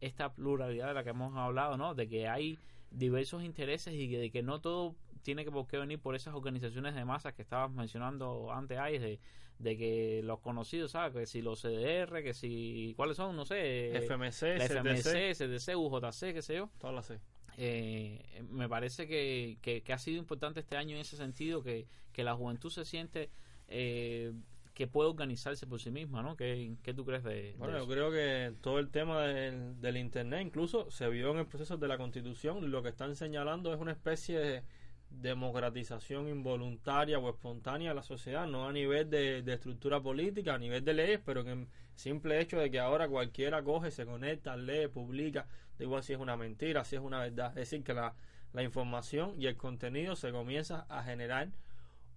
[0.02, 1.96] esta pluralidad de la que hemos hablado, ¿no?
[1.96, 2.60] De que hay
[2.92, 6.36] diversos intereses y que, de que no todo tiene que por qué venir por esas
[6.36, 9.20] organizaciones de masas que estabas mencionando antes, ahí de,
[9.60, 11.14] de que los conocidos, ¿sabes?
[11.14, 12.94] Que si los CDR, que si...
[12.96, 13.36] ¿Cuáles son?
[13.36, 13.98] No sé.
[13.98, 16.70] FMC, la FMC, CDC, UJC, qué sé yo.
[16.78, 17.20] todas las C.
[17.58, 21.88] Eh, me parece que, que, que ha sido importante este año en ese sentido, que,
[22.14, 23.32] que la juventud se siente
[23.68, 24.32] eh,
[24.78, 26.38] que puede organizarse por sí misma, ¿no?
[26.38, 30.46] ¿Qué, qué tú crees de, Bueno, yo creo que todo el tema del, del Internet
[30.46, 32.70] incluso se vio en el proceso de la Constitución.
[32.70, 34.64] Lo que están señalando es una especie de
[35.10, 40.60] democratización involuntaria o espontánea de la sociedad, no a nivel de, de estructura política, a
[40.60, 44.56] nivel de leyes, pero en el simple hecho de que ahora cualquiera coge, se conecta,
[44.58, 45.48] lee, publica,
[45.80, 47.48] da igual si es una mentira, si es una verdad.
[47.58, 48.14] Es decir, que la,
[48.54, 51.50] la información y el contenido se comienza a generar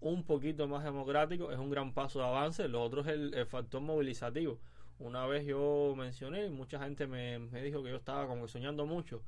[0.00, 2.68] un poquito más democrático, es un gran paso de avance.
[2.68, 4.58] Lo otro es el, factor movilizativo.
[4.98, 8.86] Una vez yo mencioné, y mucha gente me, me, dijo que yo estaba como soñando
[8.86, 9.22] mucho,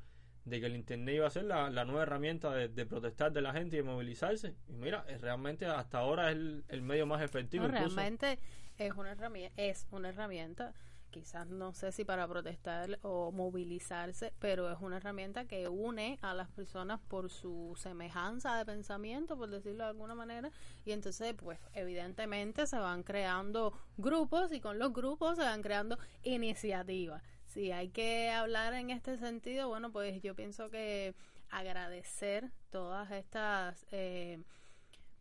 [0.45, 3.41] de que el Internet iba a ser la, la nueva herramienta de, de, protestar de
[3.41, 4.55] la gente y de movilizarse.
[4.69, 7.67] Y mira, es realmente hasta ahora es el, el medio más efectivo.
[7.67, 8.39] No, realmente
[8.79, 10.75] es una herramienta, es una herramienta
[11.13, 16.35] quizás no sé si para protestar o movilizarse, pero es una herramienta que une a
[16.35, 20.51] las personas por su semejanza de pensamiento, por decirlo de alguna manera,
[20.85, 25.99] y entonces pues evidentemente se van creando grupos y con los grupos se van creando
[26.25, 27.23] iniciativas.
[27.45, 31.15] Si hay que hablar en este sentido, bueno, pues yo pienso que
[31.51, 34.43] agradecer todas estas eh,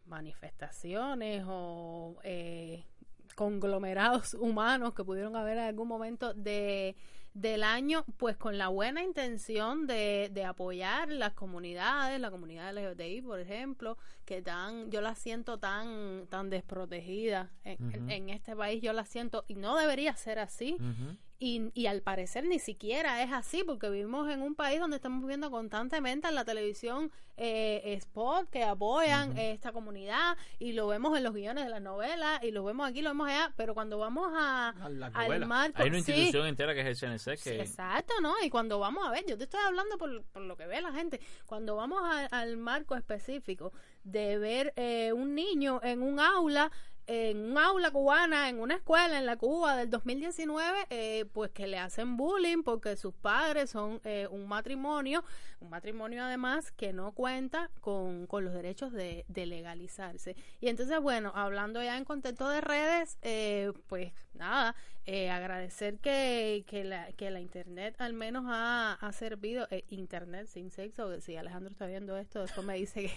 [0.06, 2.86] manifestaciones o eh,
[3.34, 6.95] conglomerados humanos que pudieron haber en algún momento de
[7.34, 13.21] del año, pues con la buena intención de, de apoyar las comunidades, la comunidad LGBTI,
[13.21, 17.95] por ejemplo, que tan, yo la siento tan, tan desprotegida en, uh -huh.
[17.95, 20.75] en, en, este país, yo la siento, y no debería ser así.
[20.79, 21.17] Uh -huh.
[21.44, 25.26] Y, y, al parecer ni siquiera es así, porque vivimos en un país donde estamos
[25.26, 29.54] viendo constantemente en la televisión eh, spot que apoyan uh -huh.
[29.54, 33.02] esta comunidad y lo vemos en los guiones de las novelas y lo vemos aquí,
[33.02, 34.70] lo vemos allá, pero cuando vamos a,
[35.16, 35.82] al marco...
[35.82, 37.62] Hay una institución sí, entera que es el CNC que...
[37.62, 38.36] Exacto, ¿no?
[38.44, 40.94] Y cuando vamos a ver, yo te estoy hablando por, por lo que ve la
[40.94, 43.74] gente, cuando vamos a, al marco específico
[44.04, 46.72] de ver eh, un niño en un aula
[47.14, 51.68] en un aula cubana, en una escuela en la Cuba del 2019, eh, pues que
[51.68, 55.26] le hacen bullying porque sus padres son eh, un matrimonio,
[55.59, 60.38] un matrimonio además que no cuenta con, con los derechos de, de, legalizarse.
[60.62, 64.74] Y entonces, bueno, hablando ya en contexto de redes, eh, pues nada,
[65.06, 71.20] agradecer que, que, la, que la Internet al menos ha, ha servido, Internet sin sexo,
[71.22, 73.10] si Alejandro está viendo esto, después me dice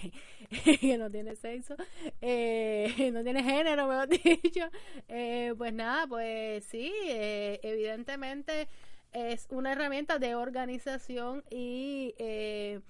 [0.81, 1.77] que, no tiene sexo,
[2.23, 4.69] no tiene género, mejor dicho.
[5.09, 8.69] Eh, pues nada, pues sí, eh, evidentemente
[9.13, 12.81] es una herramienta de organización y eh,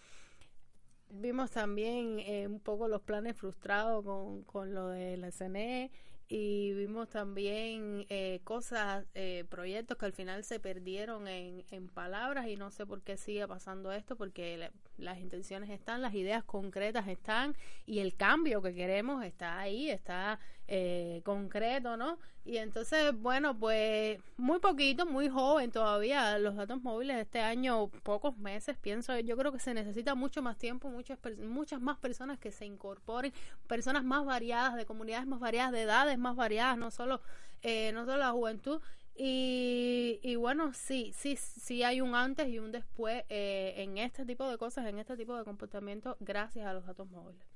[1.11, 2.19] vimos también
[2.51, 5.91] un poco los planes frustrados con, con lo de la CNE
[6.29, 12.47] y vimos también eh, cosas, eh, proyectos que al final se perdieron en, en, palabras
[12.49, 17.09] y no sé por qué sigue pasando esto, porque las intenciones están, las ideas concretas
[17.09, 17.55] están
[17.87, 22.19] y el cambio que queremos está ahí, está eh, concreto, ¿no?
[22.47, 28.37] Y entonces, bueno, pues muy poquito, muy joven todavía, los datos móviles este año, pocos
[28.37, 32.53] meses, pienso, yo creo que se necesita mucho más tiempo, muchas, muchas más personas que
[32.53, 33.33] se incorporen,
[33.67, 37.23] personas más variadas, de comunidades más variadas, de edades más variadas, no solo,
[37.63, 38.81] eh, no solo la juventud.
[39.17, 44.27] Y, y, bueno, sí, sí, sí hay un antes y un después eh, en este
[44.27, 47.54] tipo de cosas, en este tipo de comportamiento, gracias a los datos móviles.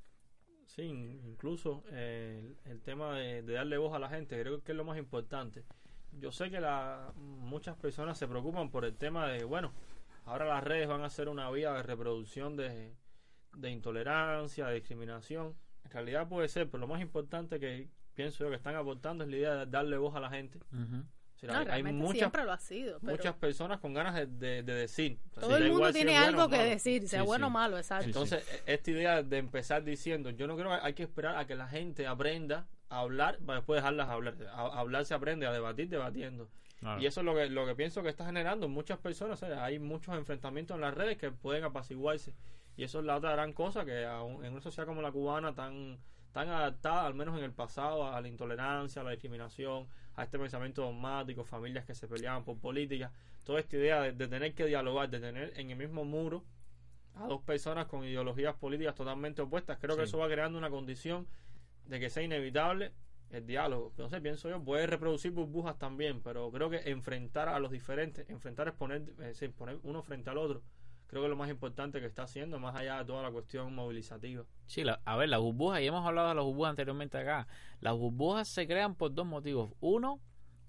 [0.78, 4.84] Sí, incluso eh, el, tema de, darle voz a la gente, creo que es lo
[4.84, 5.64] más importante.
[6.12, 9.72] Yo sé que la, muchas personas se preocupan por el tema de, bueno,
[10.24, 12.94] ahora las redes van a ser una vía de reproducción de,
[13.60, 15.56] intolerancia, de discriminación.
[15.84, 19.30] En realidad puede ser, pero lo más importante que pienso yo que están aportando es
[19.30, 20.60] la idea de darle voz a la gente.
[21.42, 23.12] No, hay, hay muchas, siempre lo ha sido, pero...
[23.12, 25.18] muchas personas con ganas de, de, de decir.
[25.30, 27.46] O sea, Todo si el mundo tiene si algo bueno, que decir, sea sí, bueno
[27.46, 27.54] o sí.
[27.54, 28.06] malo, exacto.
[28.06, 31.46] Entonces, sí, esta idea de empezar diciendo, yo no creo que hay que esperar a
[31.46, 34.34] que la gente aprenda a hablar para después dejarlas hablar.
[34.52, 36.48] A, a hablar se aprende, a debatir debatiendo.
[36.80, 37.00] Claro.
[37.00, 39.42] Y eso es lo que, lo que pienso que está generando en muchas personas.
[39.42, 42.34] O sea, hay muchos enfrentamientos en las redes que pueden apaciguarse.
[42.76, 45.54] Y eso es la otra gran cosa que aún en una sociedad como la cubana
[45.54, 45.98] tan
[46.32, 50.36] tan adaptada, al menos en el pasado, a la intolerancia, a la discriminación, a este
[50.36, 53.12] pensamiento dogmático, familias que se peleaban por política,
[53.44, 56.44] toda esta idea de, de, tener que dialogar, de tener en el mismo muro
[57.14, 60.00] a dos personas con ideologías políticas totalmente opuestas, creo sí.
[60.00, 61.28] que eso va creando una condición
[61.86, 62.90] de que sea inevitable
[63.30, 63.92] el diálogo.
[63.96, 68.28] No sé, pienso yo, puede reproducir burbujas también, pero creo que enfrentar a los diferentes,
[68.28, 70.62] enfrentar es poner, es decir, poner uno frente al otro,
[71.08, 73.74] creo que es lo más importante que está haciendo, más allá de toda la cuestión
[73.74, 74.44] movilizativa.
[74.66, 77.48] Sí, la, a ver, las burbujas, y hemos hablado de las burbujas anteriormente acá,
[77.80, 79.72] las burbujas se crean por dos motivos.
[79.80, 80.20] Uno,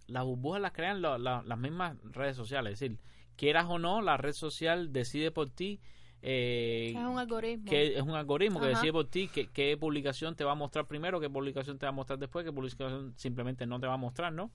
[0.08, 3.00] las burbujas las crean lo, la, las mismas redes sociales, es decir,
[3.36, 5.80] quieras o no, la red social decide por ti
[6.22, 7.70] eh, Es un algoritmo.
[7.70, 10.86] que es un algoritmo que decide por ti qué, qué publicación te va a mostrar
[10.88, 13.98] primero, qué publicación te va a mostrar después, qué publicación simplemente no te va a
[13.98, 14.52] mostrar, ¿no?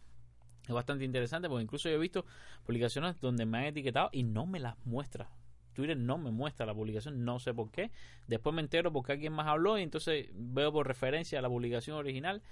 [0.66, 2.24] Es bastante interesante porque incluso yo he visto
[2.64, 5.30] publicaciones donde me han etiquetado y no me las muestra.
[5.74, 7.90] Twitter no me muestra la publicación, no sé por qué.
[8.26, 12.42] Después me entero porque alguien más habló y entonces veo por referencia la publicación original,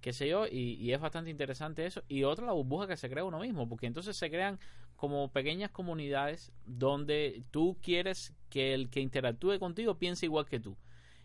[0.00, 2.02] qué sé yo, y, es bastante interesante eso.
[2.08, 4.58] Y otra, la burbuja que se crea uno mismo, porque entonces se crean
[4.94, 10.76] como pequeñas comunidades donde tú quieres que el que interactúe contigo piense igual que tú.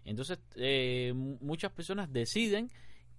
[0.03, 2.69] Entonces, eh, mu- muchas personas deciden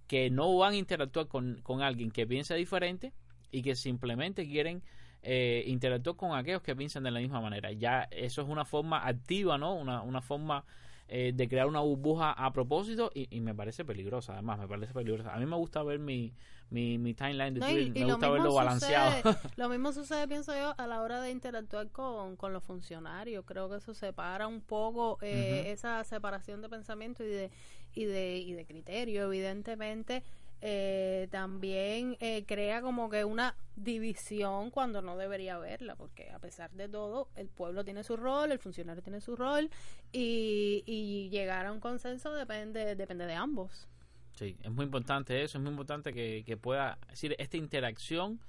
[0.07, 3.13] que no van a interactuar con, alguien que piensa diferente
[3.51, 4.83] y que simplemente quieren
[5.23, 7.71] eh, interactuar con aquellos que piensan de la misma manera.
[7.71, 9.73] Ya eso es una forma activa, ¿no?
[9.75, 10.65] Una, una forma
[11.07, 14.93] eh, de crear una burbuja a propósito y, y me parece peligrosa, además, me parece
[14.93, 15.33] peligrosa.
[15.33, 16.33] A mí me gusta ver mi,
[16.69, 19.11] mi, mi timeline de No, Twitter, y me gusta verlo balanceado.
[19.11, 23.45] sucede- lo mismo sucede, pienso yo, a la hora de interactuar con, con los funcionarios.
[23.45, 27.51] Creo que eso separa un poco eh, esa separación de pensamiento y de,
[27.93, 29.23] y de, y de criterio.
[29.25, 30.23] Evidentemente,
[30.65, 36.71] eh, también eh, crea como que una división cuando no debería haberla, porque a pesar
[36.71, 39.69] de todo, el pueblo tiene su rol, el funcionario tiene su rol,
[40.13, 43.89] y, y llegar a un consenso depende, depende de ambos.
[44.31, 48.39] Sí, es muy importante eso, es muy importante que, que pueda, es decir, esta interacción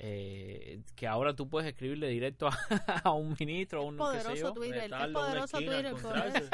[0.00, 2.58] eh, que ahora tú puedes escribirle directo a,
[3.04, 4.52] a un ministro o un sé Poderoso yo.
[4.54, 6.50] Twitter, es poderoso esquina, Twitter.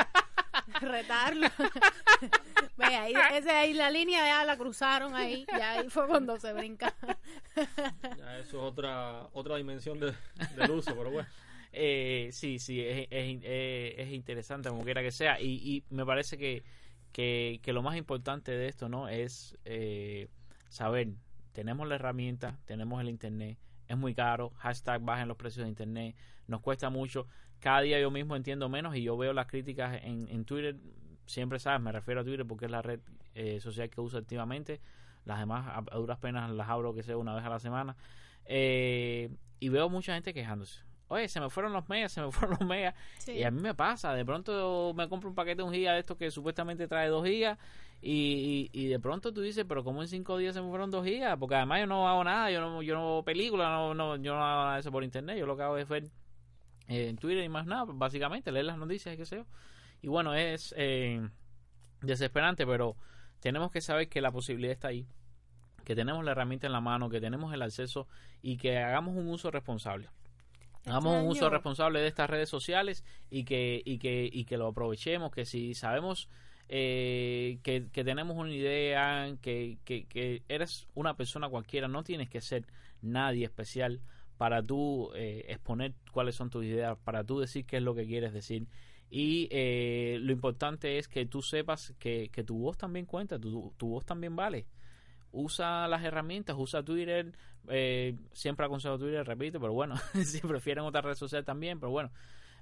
[0.80, 1.48] retarlo.
[2.76, 6.52] Ve, ahí, ese ahí, la línea ya la cruzaron ahí, ya ahí fue cuando se
[6.52, 6.94] brinca.
[8.16, 10.14] Ya eso es otra otra dimensión de,
[10.56, 11.28] del uso, pero bueno.
[11.72, 16.04] Eh, sí, sí, es, es, es- es interesante como quiera que sea y, y me
[16.06, 16.62] parece que,
[17.12, 20.28] que, que lo más importante de esto no es eh,
[20.68, 21.08] saber,
[21.52, 26.16] tenemos la herramienta, tenemos el internet, es muy caro, hashtag bajen los precios de internet,
[26.46, 27.26] nos cuesta mucho,
[27.60, 30.76] cada día yo mismo entiendo menos y yo veo las críticas en, en Twitter,
[31.26, 33.00] siempre sabes, me refiero a Twitter porque es la red
[33.34, 34.80] eh, social que uso activamente,
[35.24, 37.96] las demás a, a duras penas las abro que sea una vez a la semana
[38.46, 39.30] eh,
[39.60, 40.82] y veo mucha gente quejándose.
[41.08, 42.94] Oye, se me fueron los megas, se me fueron los megas.
[43.18, 43.32] Sí.
[43.32, 46.00] Y a mí me pasa, de pronto me compro un paquete de un giga de
[46.00, 47.58] estos que supuestamente trae dos gigas
[48.00, 50.90] y, y, y de pronto tú dices, pero ¿cómo en cinco días se me fueron
[50.90, 51.36] dos gigas?
[51.38, 54.34] Porque además yo no hago nada, yo no, yo no veo películas, no, no, yo
[54.34, 56.10] no hago nada de eso por internet, yo lo que hago es ver
[56.90, 59.46] eh, en Twitter y más nada, básicamente, leer las noticias y qué sé yo.
[60.02, 61.20] Y bueno, es eh,
[62.02, 62.96] desesperante, pero
[63.38, 65.06] tenemos que saber que la posibilidad está ahí,
[65.84, 68.08] que tenemos la herramienta en la mano, que tenemos el acceso
[68.42, 70.08] y que hagamos un uso responsable.
[70.84, 74.66] Hagamos un uso responsable de estas redes sociales y que, y que, y que lo
[74.66, 76.28] aprovechemos, que si sabemos
[76.68, 82.30] eh, que, que tenemos una idea, que, que, que eres una persona cualquiera, no tienes
[82.30, 82.66] que ser
[83.02, 84.00] nadie especial
[84.40, 88.06] para tú eh, exponer cuáles son tus ideas, para tú decir qué es lo que
[88.06, 88.68] quieres decir.
[89.10, 93.74] Y eh, lo importante es que tú sepas que, que tu voz también cuenta, tu,
[93.76, 94.64] tu voz también vale
[95.30, 97.34] usa las herramientas, usa Twitter,
[97.68, 102.10] eh, siempre aconsejo Twitter, repito, pero bueno, si prefieren otra red social también, pero bueno,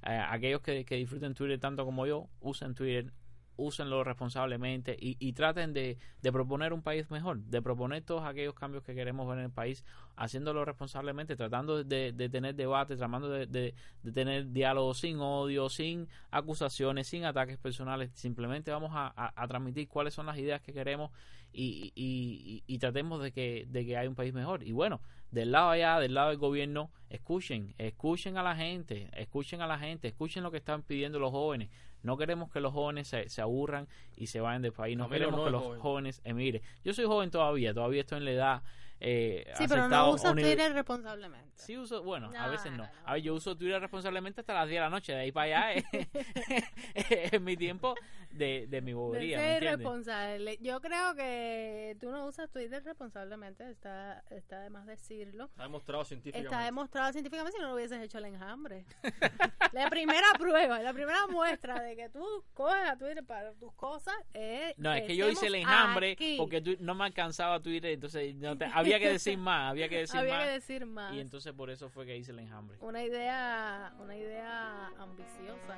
[0.05, 3.13] eh, aquellos que, que disfruten Twitter tanto como yo, usen Twitter,
[3.59, 8.83] úsenlo responsablemente y, traten de, de proponer un país mejor, de proponer todos aquellos cambios
[8.85, 9.85] que queremos ver en el país,
[10.17, 13.75] haciéndolo responsablemente, tratando de, de tener debate, tratando de,
[14.15, 20.27] tener diálogo sin odio, sin acusaciones, sin ataques personales, simplemente vamos a, transmitir cuáles son
[20.27, 21.11] las ideas que queremos
[21.53, 24.63] y- y tratemos de que, de que haya un país mejor.
[24.63, 25.01] Y bueno,
[25.31, 29.79] del lado allá, del lado del gobierno, escuchen, escuchen a la gente, escuchen a la
[29.79, 31.69] gente, escuchen lo que están pidiendo los jóvenes.
[32.03, 35.27] No queremos que los jóvenes se, se aburran y se vayan del país, no Camilo
[35.27, 35.81] queremos no que los joven.
[35.81, 36.63] jóvenes emigren.
[36.85, 38.63] Yo soy joven todavía, todavía estoy en la edad.
[39.01, 41.49] Eh, Sí, pero no usas uni- Twitter responsablemente.
[41.57, 42.89] Sí uso, bueno, a veces no.
[43.05, 45.45] A ver, yo uso Twitter responsablemente hasta las 10 de la noche, de ahí para
[45.69, 45.85] allá es,
[47.33, 47.95] es mi tiempo
[48.31, 50.59] de, de mi De bobería, ¿me ser responsable.
[50.61, 55.47] Yo creo que tú no usas Twitter responsablemente, está, está de más decirlo.
[55.47, 56.55] Está demostrado científicamente.
[56.55, 58.85] Está demostrado científicamente si no lo hubieses hecho el enjambre.
[59.73, 62.25] la primera prueba, la primera muestra de que tú
[62.55, 64.77] coges a Twitter para tus cosas es.
[64.79, 66.37] No, es que yo hice el enjambre aquí.
[66.39, 70.19] porque no me alcanzaba Twitter, entonces no te- había que decir más, había que decir
[70.19, 70.45] Había más.
[70.45, 71.15] que decir más.
[71.15, 72.79] Y entonces por eso fue que hice el enjambre.
[72.81, 75.77] Una idea, una idea ambiciosa.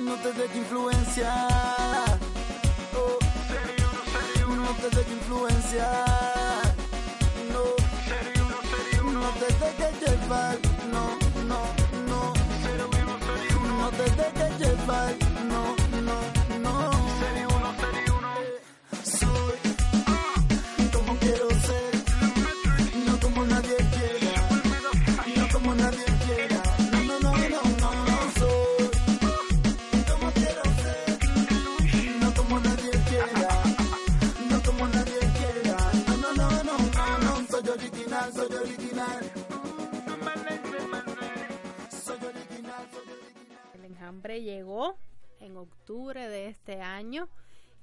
[0.00, 2.18] No te dejes influenciar.
[2.94, 3.18] Oh.
[4.54, 6.74] No te dejes influenciar.
[7.52, 7.64] No.
[9.12, 10.58] No te dejes llevar.
[10.92, 11.60] No, no,
[12.06, 12.32] no.
[13.78, 15.14] No te dejes llevar.
[44.08, 44.96] Enjambre llegó
[45.38, 47.28] en octubre de este año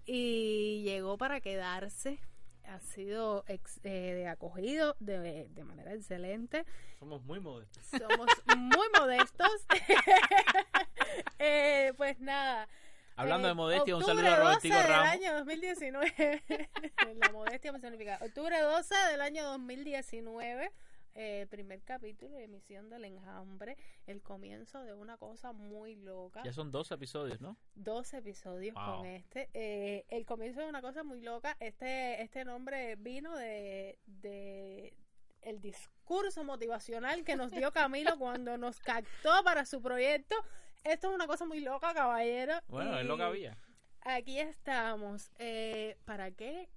[0.08, 2.20] y llegó para quedarse.
[2.64, 6.66] Ha sido ex- eh, de acogido de, de manera excelente.
[6.98, 7.86] Somos muy modestos.
[7.86, 9.52] Somos muy modestos.
[11.40, 12.68] Eh, pues nada.
[13.16, 15.08] Hablando Eh, de modestia, un saludo a 12 Robertico del Ramos.
[15.10, 16.44] año 2019.
[17.22, 18.26] La modestia personificada.
[18.26, 20.72] Octubre 12 del año 2019.
[21.16, 23.78] Eh, primer capítulo de emisión del enjambre.
[24.06, 26.44] El comienzo de una cosa muy loca.
[26.44, 27.58] Ya son dos episodios, ¿no?
[27.74, 28.98] Dos episodios Wow.
[28.98, 29.50] con este.
[29.54, 31.56] Eh, el comienzo de una cosa muy loca.
[31.60, 34.94] Este, este nombre vino de, de
[35.42, 40.36] el discurso motivacional que nos dio Camilo cuando nos captó para su proyecto.
[40.84, 42.60] Esto es una cosa muy loca, caballero.
[42.68, 43.58] Bueno, es lo que había.
[44.02, 45.32] Aquí estamos.
[45.40, 46.70] Eh, ¿Para qué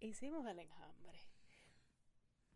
[0.00, 0.77] hicimos el enjambre?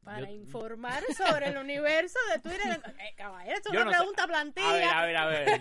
[0.05, 2.81] Para Yo- informar sobre el universo de Twitter.
[2.99, 3.97] Eh, caballero, es una no sé.
[3.99, 5.01] pregunta plantilla.
[5.01, 5.61] A ver, a ver, a ver.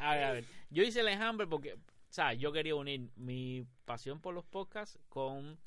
[0.00, 0.44] a ver, a ver.
[0.70, 1.78] Yo hice el enjambre porque, o
[2.10, 5.58] sea, yo quería unir mi pasión por los podcasts con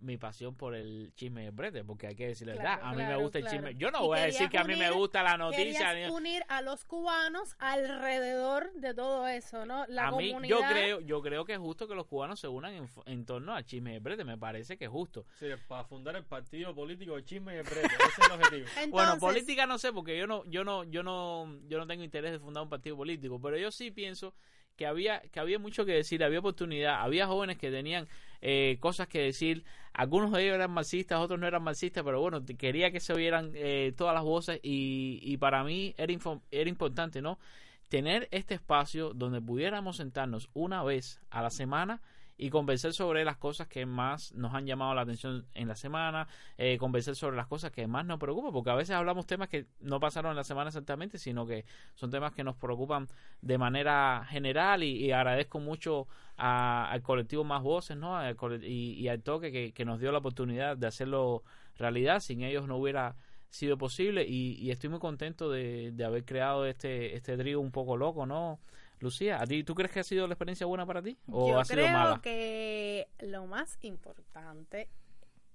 [0.00, 2.88] mi pasión por el chisme de brete, porque hay que decirle la Claro, verdad.
[2.88, 3.56] A mí claro, me gusta claro.
[3.56, 3.74] el chisme.
[3.80, 5.92] Yo no voy a decir que a mí me gusta la noticia.
[5.94, 9.84] Ni- unir a los cubanos alrededor de todo eso, ¿no?
[9.88, 10.48] La a mí, comunidad.
[10.56, 13.24] yo creo, yo creo que es justo que los cubanos se unan en, f- en
[13.26, 14.24] torno al chisme de brete.
[14.24, 15.24] Me parece que es justo.
[15.38, 17.86] Sí, para fundar el partido político de chisme y el brete.
[17.86, 18.66] Ese es el objetivo.
[18.90, 22.32] Bueno, política no sé, porque yo no, yo no, yo no, yo no tengo interés
[22.32, 24.34] de fundar un partido político, pero yo sí pienso
[24.78, 28.06] que había, que había mucho que decir, había oportunidad, había jóvenes que tenían
[28.40, 32.46] eh, cosas que decir, algunos de ellos eran marxistas, otros no eran marxistas, pero bueno,
[32.56, 36.14] quería que se oyeran eh, todas las voces y, y para mí era,
[36.52, 37.40] era importante, ¿no?
[37.88, 42.00] Tener este espacio donde pudiéramos sentarnos una vez a la semana
[42.38, 46.28] y conversar sobre las cosas que más nos han llamado la atención en la semana,
[46.56, 49.66] eh, conversar sobre las cosas que más nos preocupan, porque a veces hablamos temas que
[49.80, 51.64] no pasaron en la semana exactamente, sino que
[51.94, 53.08] son temas que nos preocupan
[53.42, 58.16] de manera general y, y agradezco mucho a- al colectivo Más Voces ¿no?
[58.16, 61.42] Al y, y al toque que, que nos dio la oportunidad de hacerlo
[61.76, 63.16] realidad, sin ellos no hubiera
[63.50, 67.70] sido posible y, y estoy muy contento de, de haber creado este, este trío un
[67.72, 68.60] poco loco, ¿no?
[69.00, 71.60] Lucía, ¿a ti tú crees que ha sido la experiencia buena para ti o yo
[71.60, 72.20] ha sido creo mala?
[72.22, 74.88] que lo más importante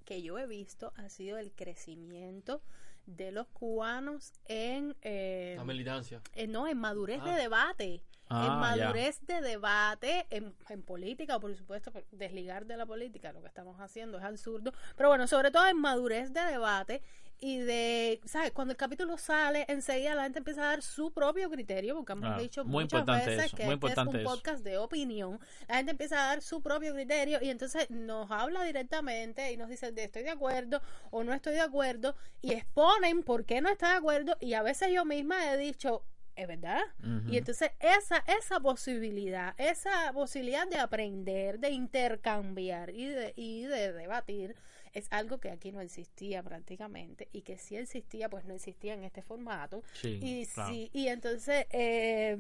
[0.06, 2.62] que yo he visto ha sido el crecimiento
[3.06, 6.22] de los cubanos en, eh, La militancia.
[6.36, 7.26] eh, no, en madurez Ah.
[7.26, 8.02] de debate.
[8.30, 8.56] Ah, en ya.
[8.86, 13.80] madurez de debate, en, en política, por supuesto, desligar de la política, lo que estamos
[13.82, 17.04] haciendo es absurdo, pero bueno, sobre todo en madurez de debate
[17.44, 18.54] y de, ¿sabes?
[18.54, 22.42] Cuando el capítulo sale, enseguida la gente empieza a dar su propio criterio, porque hemos
[22.42, 24.30] dicho muy muchas veces eso, que muy este es un eso.
[24.30, 28.64] podcast de opinión, la gente empieza a dar su propio criterio y entonces nos habla
[28.64, 30.82] directamente y nos dice de estoy de acuerdo
[31.12, 34.64] o no estoy de acuerdo y exponen por qué no está de acuerdo y a
[34.64, 36.06] veces yo misma he dicho,
[36.38, 36.82] es verdad.
[37.30, 43.92] Y entonces esa, esa posibilidad, esa posibilidad de aprender, de intercambiar y de, y de
[43.92, 44.56] debatir,
[44.94, 49.04] es algo que aquí no existía prácticamente y que si existía, pues no existía en
[49.04, 49.84] este formato.
[49.94, 50.70] Sí, Y, claro.
[50.72, 52.40] sí, y entonces, eh,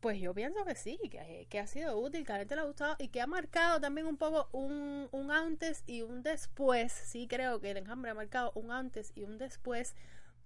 [0.00, 2.60] pues yo pienso que sí, que, que ha sido útil, que a la gente le
[2.62, 6.92] ha gustado y que ha marcado también un poco un, un antes y un después.
[6.92, 9.94] Sí creo que el enjambre ha marcado un antes y un después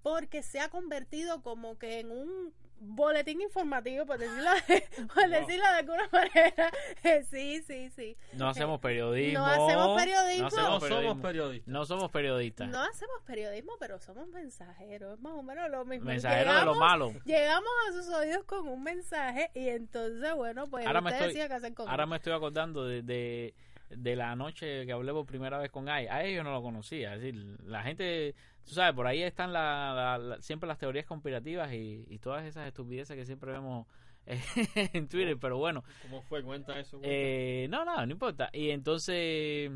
[0.02, 5.62] porque se ha convertido como que en un boletín informativo, por decirlo de, por decirlo
[5.64, 6.72] de alguna manera.
[7.30, 8.16] sí, sí, sí.
[8.32, 9.38] No hacemos periodismo.
[9.40, 10.42] No hacemos periodismo.
[10.42, 11.04] No hacemos No periodismo.
[11.04, 11.68] somos periodistas.
[11.68, 12.68] No somos periodistas.
[12.68, 16.06] No hacemos periodismo, pero somos mensajeros, más o menos lo mismo.
[16.06, 17.12] Mensajeros de lo Llegamos- malo.
[17.24, 21.48] Llegamos a sus oídos con un mensaje y entonces, bueno, pues Ahora me estoy- decía
[21.48, 23.54] qué hacer con Ahora me estoy acordando de, de,
[23.90, 26.06] de la noche que hablé por primera vez con Ay.
[26.06, 27.14] A yo no lo conocía.
[27.14, 28.34] Es decir, la gente,
[28.64, 32.44] tú sabes, por ahí están la, la- la- siempre las teorías conspirativas y, y todas
[32.44, 33.86] esas estupideces que siempre vemos
[34.26, 34.40] eh,
[34.94, 35.36] en Twitter.
[35.40, 36.42] Pero bueno, ¿Cómo fue?
[36.42, 36.98] Cuenta eso.
[36.98, 37.08] cuenta.
[37.10, 38.48] eh, no, no, no importa.
[38.52, 39.70] Y entonces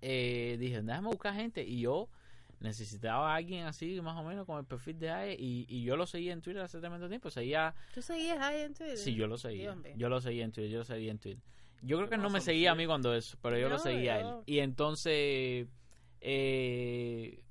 [0.00, 1.62] eh, dije, déjame buscar gente.
[1.64, 2.08] Y yo
[2.60, 5.34] necesitaba a alguien así, más o menos, con el perfil de AE.
[5.38, 7.30] Y, y yo lo seguía en Twitter hace tremendo tiempo.
[7.30, 8.96] Seguía ¿Tú seguías ahí en Twitter?
[8.96, 9.74] Sí, yo lo seguía.
[9.74, 9.96] Dios.
[9.96, 11.42] Yo lo seguía en Twitter, yo lo seguía en Twitter.
[11.82, 14.14] Yo creo ¿Qué que no me seguía a mí cuando eso, pero yo lo seguía
[14.14, 14.26] a él.
[14.46, 15.66] Y entonces,
[16.20, 17.42] eh,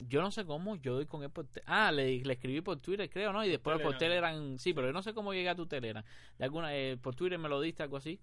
[0.00, 1.46] yo no sé cómo, yo doy con él por...
[1.64, 3.44] Ah, le, le escribí por Twitter, creo, ¿no?
[3.44, 4.32] Y después por Telegram.
[4.32, 6.04] Telegram, sí, pero yo no sé cómo llegué a tu Telegram.
[6.38, 8.20] De alguna, eh, por Twitter me lo diste, algo así.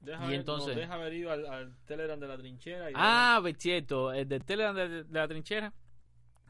[0.00, 2.90] Deja y ver- entonces- deja haber ido al, al Telegram de la trinchera.
[2.90, 5.72] Y Ah, pues cierto, el del Telegram de, de la trinchera.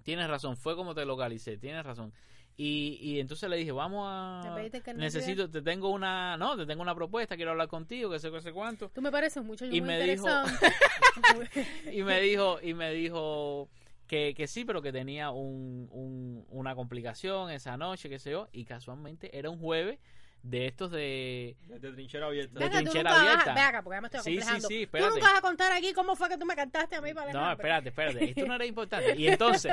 [0.02, 2.12] Tienes razón, fue como te localicé, tienes razón.
[2.58, 4.50] Y, y entonces le dije, vamos ¿Le a...
[4.94, 6.36] no Necesito, te tengo una...
[6.38, 8.88] No, te tengo una propuesta, quiero hablar contigo, que sé qué sé cuánto.
[8.88, 10.26] Tú me pareces mucho Y muy me dijo-
[11.92, 13.68] y me dijo y me dijo
[14.06, 18.48] que, que sí pero que tenía un, un- una complicación esa noche qué sé yo
[18.52, 19.98] y casualmente era un jueves
[20.42, 22.54] de estos de, De trinchera abierta.
[22.58, 23.54] De Venga, tú trinchera nunca vas a- abierta.
[23.54, 25.10] Ve acá, porque ya me estoy Sí, sí, sí, Tú espérate.
[25.14, 27.50] nunca vas a contar aquí cómo fue que tú me cantaste a mí para No,
[27.52, 28.24] espérate, espérate.
[28.30, 29.14] Esto no era importante.
[29.16, 29.72] Y entonces,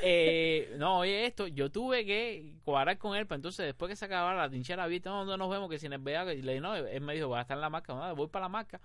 [0.00, 4.04] eh, no, oye, esto, yo tuve que cuadrar con él, para entonces, después que se
[4.04, 5.68] acabara la trinchera abierta, ¿dónde nos vemos?
[5.68, 7.60] Que si nos vea, y le dije, no, él me dijo, va a estar en
[7.60, 8.80] la marca, no, voy para la marca.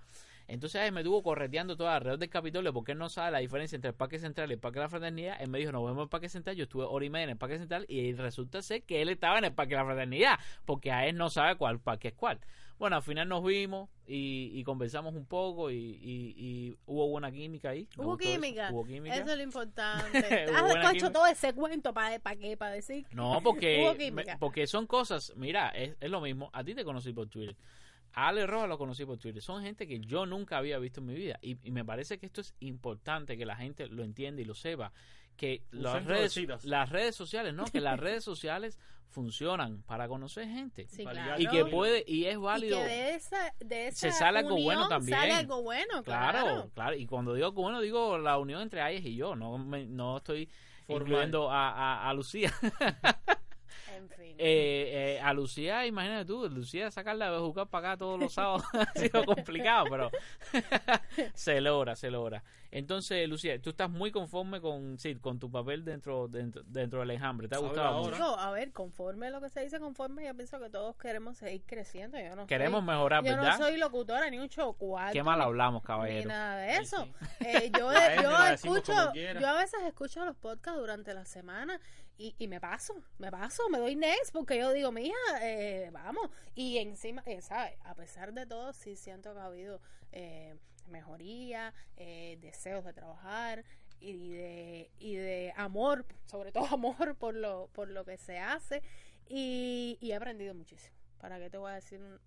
[0.48, 3.76] Entonces él me tuvo correteando todo alrededor del Capitolio porque él no sabe la diferencia
[3.76, 5.36] entre el Parque Central y el Parque de la Fraternidad.
[5.40, 6.56] Él me dijo, nos vemos en el Parque Central.
[6.56, 9.38] Yo estuve hora y media en el Parque Central y resulta ser que él estaba
[9.38, 12.40] en el Parque de la Fraternidad porque a él no sabe cuál parque es cuál.
[12.78, 17.30] Bueno, al final nos vimos y, y conversamos un poco y, y- y hubo buena
[17.32, 17.88] química ahí.
[17.96, 18.40] Hubo gustó eso.
[18.40, 18.68] química.
[18.72, 19.16] Hubo química.
[19.16, 19.42] Eso es lo
[19.82, 20.18] importante.
[20.44, 21.12] Has hecho química.
[21.12, 23.04] todo ese cuento para para qué, para decir.
[23.12, 24.32] No, porque, química.
[24.34, 26.50] me- porque son cosas, mira, es, es lo mismo.
[26.52, 27.56] A ti te conocí por Twitter.
[28.26, 29.40] Ale Rojas lo conocí por Twitter.
[29.42, 31.38] Son gente que yo nunca había visto en mi vida.
[31.42, 34.54] Y, y me parece que esto es importante que la gente lo entienda y lo
[34.54, 34.92] sepa.
[35.36, 37.64] Que las redes, las redes sociales, ¿no?
[37.66, 38.78] Que las redes sociales
[39.10, 40.86] funcionan para conocer gente.
[40.88, 41.40] Sí, Para claro.
[41.42, 42.78] Y que puede, y es Y válido.
[42.78, 45.18] que de esa, de esa Se sale algo bueno también.
[45.18, 46.70] Sale algo bueno, Claro, claro.
[46.74, 49.34] claro, Y cuando digo que bueno, digo la unión entre Ayes y yo.
[49.36, 50.48] No, me- no estoy
[50.86, 51.02] Formal.
[51.08, 52.52] incluyendo a, a, a Lucía.
[53.96, 54.36] En fin.
[54.38, 58.62] Eh, eh, a Lucía, imagínate tú, Lucía sacarla de jugar para acá todos los sábados
[58.72, 60.10] ha sido complicado, pero
[61.34, 62.42] se logra, se logra.
[62.70, 67.12] Entonces, Lucía, tú estás muy conforme con, sí, con tu papel dentro, dentro, dentro del
[67.12, 67.48] enjambre.
[67.48, 68.00] ¿Te ha gustado ahora.
[68.10, 68.14] mucho?
[68.16, 71.38] Digo, a ver, conforme a lo que se dice conforme, yo pienso que todos queremos
[71.38, 72.18] seguir creciendo.
[72.18, 73.58] Yo no Queremos soy, mejorar, Yo ¿verdad?
[73.58, 76.28] no soy locutora ni un show cuarto, Qué mal ni- hablamos, Ni caballero.
[76.28, 77.04] nada de eso.
[77.04, 77.46] sí.
[77.46, 77.90] Eh, yo,
[78.22, 81.80] yo escucho, yo a veces escucho los podcasts durante la semana
[82.18, 86.30] y, y me paso, me paso, me doy next porque yo digo, mija, eh, vamos.
[86.54, 87.74] Y encima, eh, ¿sabes?
[87.84, 89.80] A pesar de todo, sí siento que ha habido
[90.12, 90.56] eh,
[90.88, 93.64] mejoría, eh, deseos de trabajar
[94.00, 98.82] y de, y de amor, sobre todo amor por lo, por lo que se hace.
[99.28, 100.96] Y, y he aprendido muchísimo.
[101.18, 102.18] ¿Para qué te voy a decir un-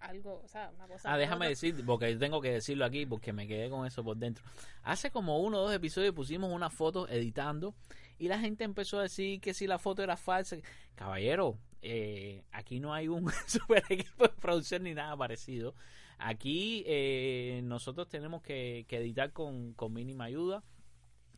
[0.00, 0.42] algo?
[0.44, 1.12] O sea, una cosa.
[1.12, 1.48] Ah, déjame otra?
[1.48, 4.44] decir, porque tengo que decirlo aquí, porque me quedé con eso por dentro.
[4.82, 7.74] Hace como uno o dos episodios pusimos una foto editando
[8.18, 10.56] y la gente empezó a decir que si la foto era falsa.
[10.94, 15.74] Caballero, eh, aquí no hay un super equipo de producción ni nada parecido.
[16.18, 20.62] Aquí eh, nosotros tenemos que, que editar con, con mínima ayuda.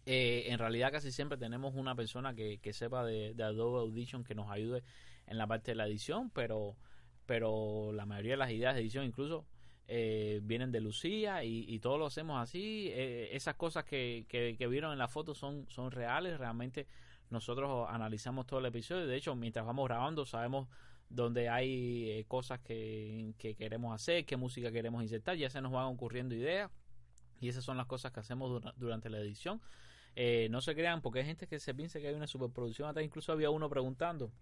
[0.05, 4.22] Eh, en realidad casi siempre tenemos una persona que, que sepa de, de Adobe Audition
[4.22, 4.85] que nos ayude
[5.27, 6.77] en la parte de la edición, pero
[7.27, 9.45] pero la mayoría de las ideas de edición incluso
[9.89, 12.89] eh, vienen de Lucía y, y todo lo hacemos así.
[12.93, 16.87] Eh, esas cosas que, que, que vieron en la foto son, son reales, realmente
[17.30, 19.07] nosotros analizamos todo el episodio.
[19.07, 20.68] De hecho, mientras vamos grabando sabemos
[21.09, 25.72] dónde hay eh, cosas que, que queremos hacer, qué música queremos insertar, ya se nos
[25.72, 26.70] van ocurriendo ideas
[27.41, 29.61] y esas son las cosas que hacemos dura- durante la edición.
[30.16, 33.05] Eh, no se crean porque hay gente que se piensa que hay una superproducción atrás.
[33.05, 34.32] Incluso había uno preguntando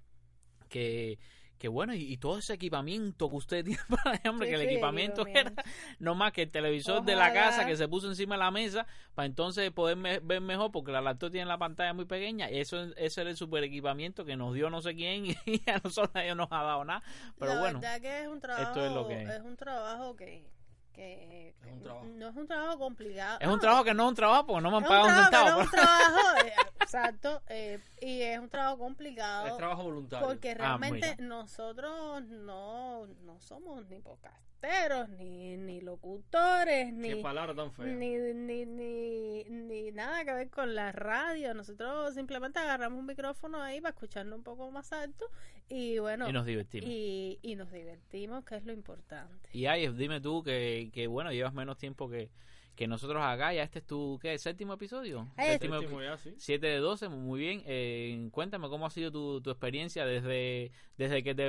[0.69, 1.19] que,
[1.59, 4.69] que bueno, y, y todo ese equipamiento que usted tiene para hambre, Sí, que el
[4.69, 5.63] sí, equipamiento equipamiento.
[5.63, 8.51] era no más que el televisor de la casa que se puso encima de la
[8.51, 12.49] mesa para entonces poder me- ver mejor porque la laptop tiene la pantalla muy pequeña.
[12.49, 16.11] Eso, ese era el super equipamiento que nos dio no sé quién y a nosotros
[16.15, 17.03] nadie nos ha dado nada.
[17.39, 20.17] Pero la bueno, verdad que es un trabajo, esto es lo que- es un trabajo
[20.17, 20.51] que,
[20.93, 22.07] que Es un trabajo.
[22.07, 23.39] no es un trabajo complicado.
[23.41, 25.15] es un trabajo que no es un trabajo porque no me han es pagado un
[25.25, 25.49] centavo.
[25.51, 26.53] no es un trabajo, eh,
[26.99, 29.47] exacto, eh, y es un trabajo complicado.
[29.49, 30.27] Es trabajo voluntario.
[30.27, 37.55] Porque Ah, realmente nosotros no, no somos ni podcasteros, ni, ni locutores, Qué ni, palabra
[37.55, 37.87] tan fea.
[37.87, 41.53] ni, ni, ni, ni nada que ver con la radio.
[41.55, 45.27] Nosotros simplemente agarramos un micrófono ahí para escucharlo un poco más alto
[45.69, 46.89] y bueno, Y nos divertimos.
[46.89, 49.49] y, y nos divertimos, que es lo importante.
[49.53, 52.31] Y ay, dime tú que, que bueno, llevas menos tiempo que,
[52.75, 53.53] que nosotros acá.
[53.53, 54.39] Ya este es tu, ¿qué?
[54.39, 55.29] ¿Séptimo episodio?
[55.37, 56.35] Eh, Séptimo Séptimo ya, sí.
[56.37, 57.63] 7 de 12, muy bien.
[57.67, 61.49] Eh, cuéntame cómo ha sido tu, tu experiencia desde, desde que te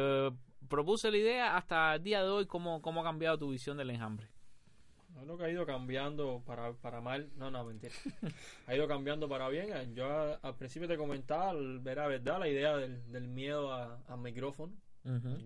[0.68, 3.90] propuse la idea hasta el día de hoy, cómo, cómo ha cambiado tu visión del
[3.90, 4.28] enjambre.
[5.38, 7.30] Que ha ido cambiando para, para mal.
[7.36, 7.94] No, no, mentira.
[8.68, 9.96] ha ido cambiando para bien.
[9.96, 13.74] Yo a- al principio te comentaba, al ver a verdad, la idea del, del miedo
[13.74, 14.74] a- al micrófono.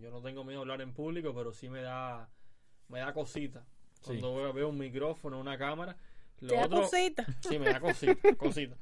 [0.02, 2.30] Yo no tengo miedo a hablar en público, pero sí me da,
[2.88, 3.66] me da cosita.
[4.04, 5.96] Cuando veo, veo un micrófono, una cámara.
[6.42, 7.26] Lo Te da otro, cosita.
[7.42, 8.34] Sí, me da cosita.
[8.38, 8.76] cosita.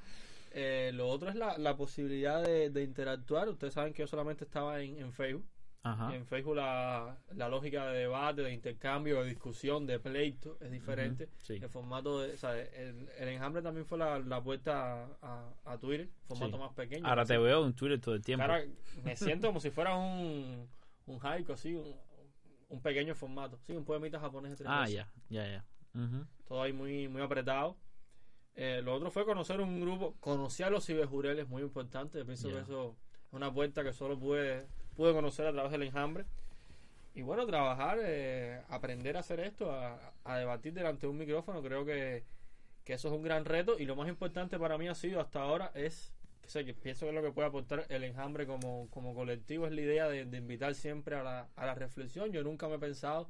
[0.52, 3.50] Eh, lo otro es la, la posibilidad de, de interactuar.
[3.50, 5.46] Ustedes saben que yo solamente estaba en, en Facebook.
[5.84, 6.14] Ajá.
[6.14, 11.30] En Facebook la, la lógica de debate, de intercambio, de discusión, de pleito es diferente.
[11.44, 11.54] Sí.
[11.62, 15.74] El formato, de, o sea, el, el enjambre también fue la, la puerta a, a,
[15.74, 16.60] a Twitter, formato Sí.
[16.64, 17.08] más pequeño.
[17.08, 18.44] Ahora Así- te veo en Twitter todo el tiempo.
[18.44, 18.64] Ahora
[19.04, 20.68] me siento como si fuera un,
[21.06, 21.96] un haiku, así, un,
[22.70, 23.58] un pequeño formato.
[23.62, 25.66] Sí, un poemita japonés de tres Ah, ya, ya, ya.
[26.46, 27.78] Todo ahí muy, muy apretado.
[28.56, 32.18] Eh, lo otro fue conocer un grupo, conocer a los ciberjureles, muy importante.
[32.20, 32.96] Yo pienso que eso
[33.28, 36.26] es una puerta que solo pude, pude conocer a través del enjambre.
[37.14, 41.64] y bueno, trabajar, eh, aprender a hacer esto, a, a debatir delante de un micrófono,
[41.64, 42.24] creo que,
[42.84, 45.42] que eso es un gran reto y lo más importante para mí ha sido hasta
[45.42, 46.14] ahora es
[46.48, 49.74] que, sé, que pienso que lo que puede aportar el enjambre como, como colectivo es
[49.74, 52.32] la idea de, invitar siempre a la, a la reflexión.
[52.32, 53.30] Yo nunca me he pensado,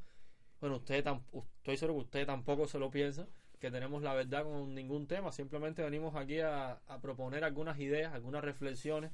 [0.62, 3.28] bueno, usted estoy seguro que usted tampoco se lo piensa,
[3.60, 8.44] que tenemos la verdad con ningún tema, simplemente venimos aquí a, proponer algunas ideas, algunas
[8.44, 9.12] reflexiones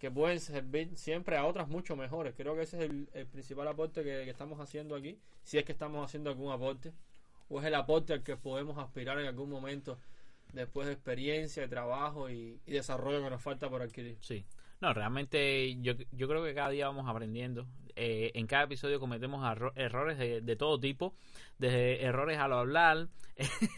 [0.00, 2.34] que pueden servir siempre a otras mucho mejores.
[2.36, 6.04] Creo que ese es el, principal aporte que estamos haciendo aquí, si es que estamos
[6.04, 6.92] haciendo algún aporte,
[7.48, 9.98] o es el aporte al que podemos aspirar en algún momento
[10.52, 14.16] después de experiencia, de trabajo y, y desarrollo que nos falta por adquirir.
[14.20, 14.44] Sí.
[14.80, 17.66] No, realmente yo, yo creo que cada día vamos aprendiendo.
[17.96, 19.44] Eh, en cada episodio cometemos
[19.74, 21.14] errores de, de todo tipo,
[21.58, 23.08] desde errores al hablar,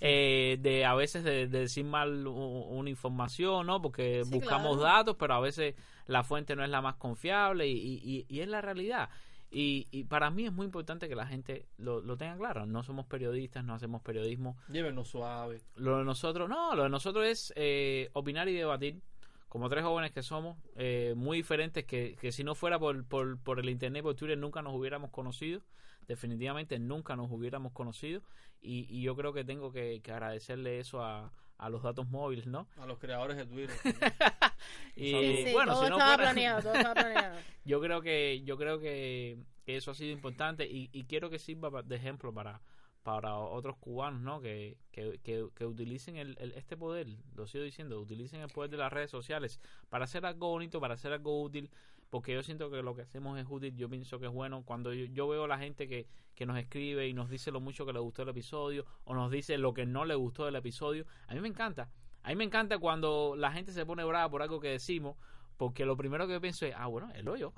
[0.00, 3.80] eh, de a veces de, de decir mal una información, ¿no?
[3.80, 4.94] Porque Sí, buscamos claro.
[4.96, 5.74] datos, pero a veces
[6.06, 9.08] la fuente no es la más confiable y, y, y- y es la realidad.
[9.50, 12.66] Y, y para mí es muy importante que la gente lo, lo tenga claro.
[12.66, 14.56] No somos periodistas, no hacemos periodismo.
[14.68, 15.60] Llévenos suave.
[15.74, 19.00] Lo de nosotros, no, lo de nosotros es eh, opinar y debatir.
[19.48, 23.36] Como tres jóvenes que somos, eh, muy diferentes, que, que si no fuera por, por,
[23.40, 25.60] por el internet, por Twitter, nunca nos hubiéramos conocido.
[26.06, 28.22] Definitivamente nunca nos hubiéramos conocido.
[28.62, 32.46] Y, y yo creo que tengo que, que agradecerle eso a, a los datos móviles,
[32.46, 32.66] ¿no?
[32.78, 33.76] A los creadores de Twitter.
[34.96, 37.38] Y Sí, Sí, bueno, todo si no estaba fuera- planeado, todo estaba planeado.
[37.64, 41.38] yo creo que yo creo que, que eso ha sido importante y, y quiero que
[41.38, 42.60] sirva de ejemplo para
[43.02, 47.64] para otros cubanos no que, que, que, que utilicen el, el- este poder lo sigo
[47.64, 49.58] diciendo utilicen el poder de las redes sociales
[49.88, 51.70] para hacer algo bonito para hacer algo útil
[52.10, 54.92] porque yo siento que lo que hacemos es útil yo pienso que es bueno cuando
[54.92, 57.86] yo, yo veo a la gente que, que nos escribe y nos dice lo mucho
[57.86, 61.06] que le gustó el episodio o nos dice lo que no le gustó del episodio
[61.28, 61.90] a mí me encanta
[62.22, 65.16] a mí me encanta cuando la gente se pone brava por algo que decimos
[65.56, 67.52] porque lo primero que yo pienso es, ah, bueno, él lo oyó.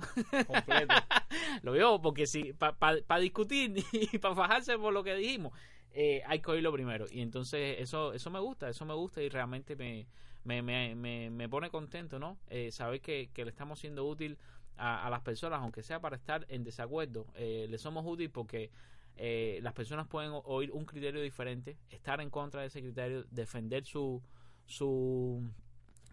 [0.48, 0.92] Completo.
[1.62, 5.52] lo oyó, porque si para discutir y para fajarse por lo que dijimos,
[5.92, 7.06] eh, hay que oírlo primero.
[7.08, 10.08] Y entonces eso eso me gusta, eso me gusta y realmente me,
[10.44, 12.38] me, me, me, me pone contento, ¿no?
[12.48, 14.38] Eh, saber que, que le estamos siendo útil
[14.76, 17.26] a, las personas, aunque sea para estar en desacuerdo.
[17.36, 18.70] Eh, le somos útil porque
[19.16, 23.84] eh, las personas pueden oír un criterio diferente, estar en contra de ese criterio, defender
[23.84, 24.22] su,
[24.66, 25.42] su,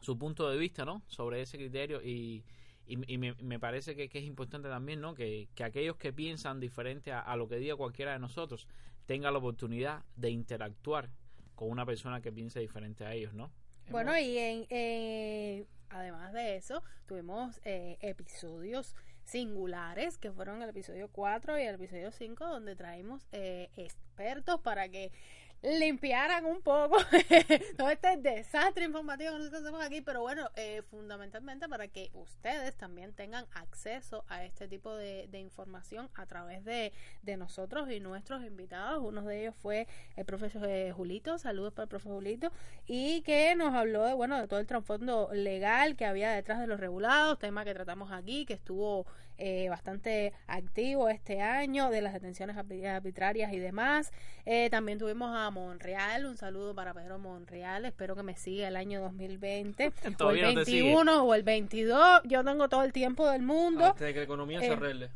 [0.02, 1.02] su punto de vista ¿no?
[1.08, 2.44] sobre ese criterio y,
[2.86, 5.16] y, y me, me parece que, que es importante también ¿no?
[5.16, 8.68] que, que aquellos que piensan diferente a, a lo que diga cualquiera de nosotros
[9.06, 11.10] tengan la oportunidad de interactuar
[11.56, 13.52] con una persona que piense diferente a ellos, ¿no?
[13.92, 21.10] Bueno, y en, eh, además de eso, tuvimos eh, episodios singulares, que fueron el episodio
[21.12, 25.12] 4 y el episodio 5, donde traímos eh, expertos para que
[25.62, 26.98] limpiaran un poco
[27.78, 32.76] todo este desastre informativo que nosotros hacemos aquí, pero bueno, eh, fundamentalmente para que ustedes
[32.78, 36.94] también tengan acceso a este tipo de, de información a través de,
[37.24, 39.04] de nosotros y nuestros invitados.
[39.04, 42.52] Uno de ellos fue el profesor eh, Julito, saludos para el profesor Julito,
[42.88, 46.68] y que nos habló de, bueno, de todo el trasfondo legal que había detrás de
[46.68, 49.06] los regulados, tema que tratamos aquí, que estuvo
[49.38, 54.12] eh, bastante activo este año, de las detenciones arbi- arbitrarias y demás.
[54.46, 58.76] Eh, también tuvimos a Monreal, un saludo para Pedro Monreal, espero que me siga el
[58.76, 60.82] año 2020, o el Todavía no te sigue.
[60.84, 63.86] 21 o el 22, yo tengo todo el tiempo del mundo.
[63.86, 65.10] Antes de que la economía se Eh, arregle.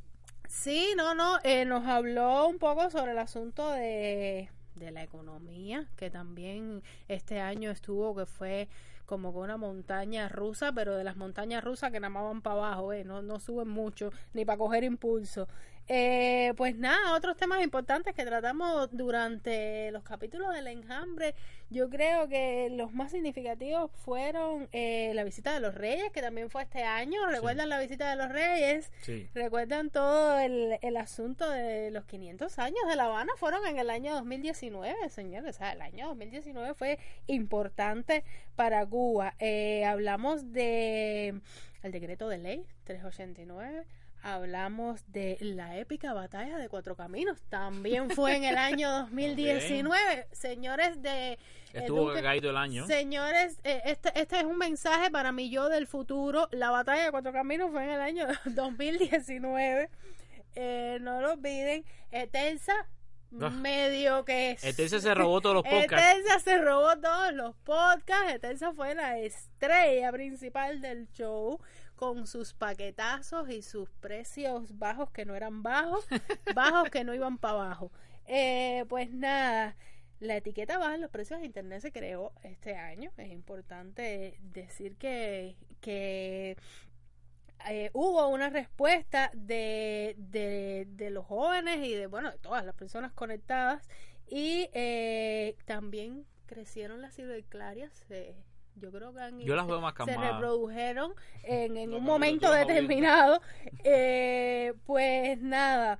[0.47, 5.87] Sí, no, no, eh, nos habló un poco sobre el asunto de, de la economía,
[5.95, 8.67] que también este año estuvo, que fue
[9.05, 12.55] como que una montaña rusa, pero de las montañas rusas que nada más van para
[12.55, 15.47] abajo, eh, no, no suben mucho, ni para coger impulso.
[15.87, 21.35] Eh, pues nada, otros temas importantes que tratamos durante los capítulos del enjambre,
[21.69, 26.49] yo creo que los más significativos fueron eh, la visita de los reyes, que también
[26.49, 28.91] fue este año, ¿recuerdan la visita de los reyes?
[29.01, 29.27] Sí.
[29.33, 33.89] Recuerdan todo el, el asunto de los 500 años de La Habana, fueron en el
[33.89, 35.55] año 2019, señores.
[35.55, 38.23] O sea, el año 2019 fue importante
[38.55, 39.35] para Cuba.
[39.39, 41.41] Eh, hablamos de
[41.81, 43.85] el decreto de ley 389.
[44.23, 47.41] Hablamos de la épica batalla de Cuatro Caminos.
[47.49, 50.27] También fue en el año 2019.
[50.31, 51.33] Señores de...
[51.33, 51.39] eh,
[51.73, 52.87] Estuvo Duque- caído el año.
[52.87, 56.47] Señores, eh, este, este es un mensaje para mi yo del futuro.
[56.51, 59.89] La batalla de Cuatro Caminos fue en el año 2019.
[60.55, 61.83] Eh, no lo olviden.
[62.11, 62.73] Etensa,
[63.41, 63.49] Ah.
[63.49, 64.63] medio que es.
[64.63, 66.07] Etensa se robó todos los podcasts.
[66.19, 68.31] Etensa se robó todos los podcasts.
[68.35, 71.59] Etensa fue la estrella principal del show
[71.95, 76.07] con sus paquetazos y sus precios bajos que no eran bajos,
[76.53, 77.91] bajos que no iban para abajo.
[78.25, 79.75] Eh, pues nada,
[80.19, 83.11] la etiqueta baja en los precios de internet se creó este año.
[83.17, 86.57] Es importante decir que, que
[87.69, 92.75] eh, hubo una respuesta de, de, de los jóvenes y de, bueno, de todas las
[92.75, 93.87] personas conectadas
[94.27, 98.05] y eh, también crecieron las ciberclarias.
[98.09, 98.35] eh,
[98.75, 101.13] yo creo que han, Yo las veo más se reprodujeron
[101.43, 103.41] en, en un momento determinado.
[103.83, 105.99] Eh, pues nada.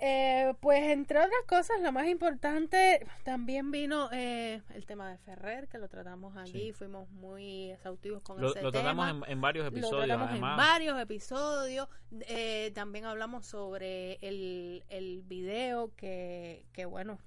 [0.00, 5.66] Eh, pues entre otras cosas, lo más importante también vino eh, el tema de Ferrer,
[5.66, 6.72] que lo tratamos aquí, Sí.
[6.72, 10.52] fuimos muy exhaustivos con Lo, ese lo tratamos en, en varios Lo episodios, tratamos además.
[10.52, 11.88] en varios episodios.
[12.28, 17.18] Eh, también hablamos sobre el, el video que, que bueno,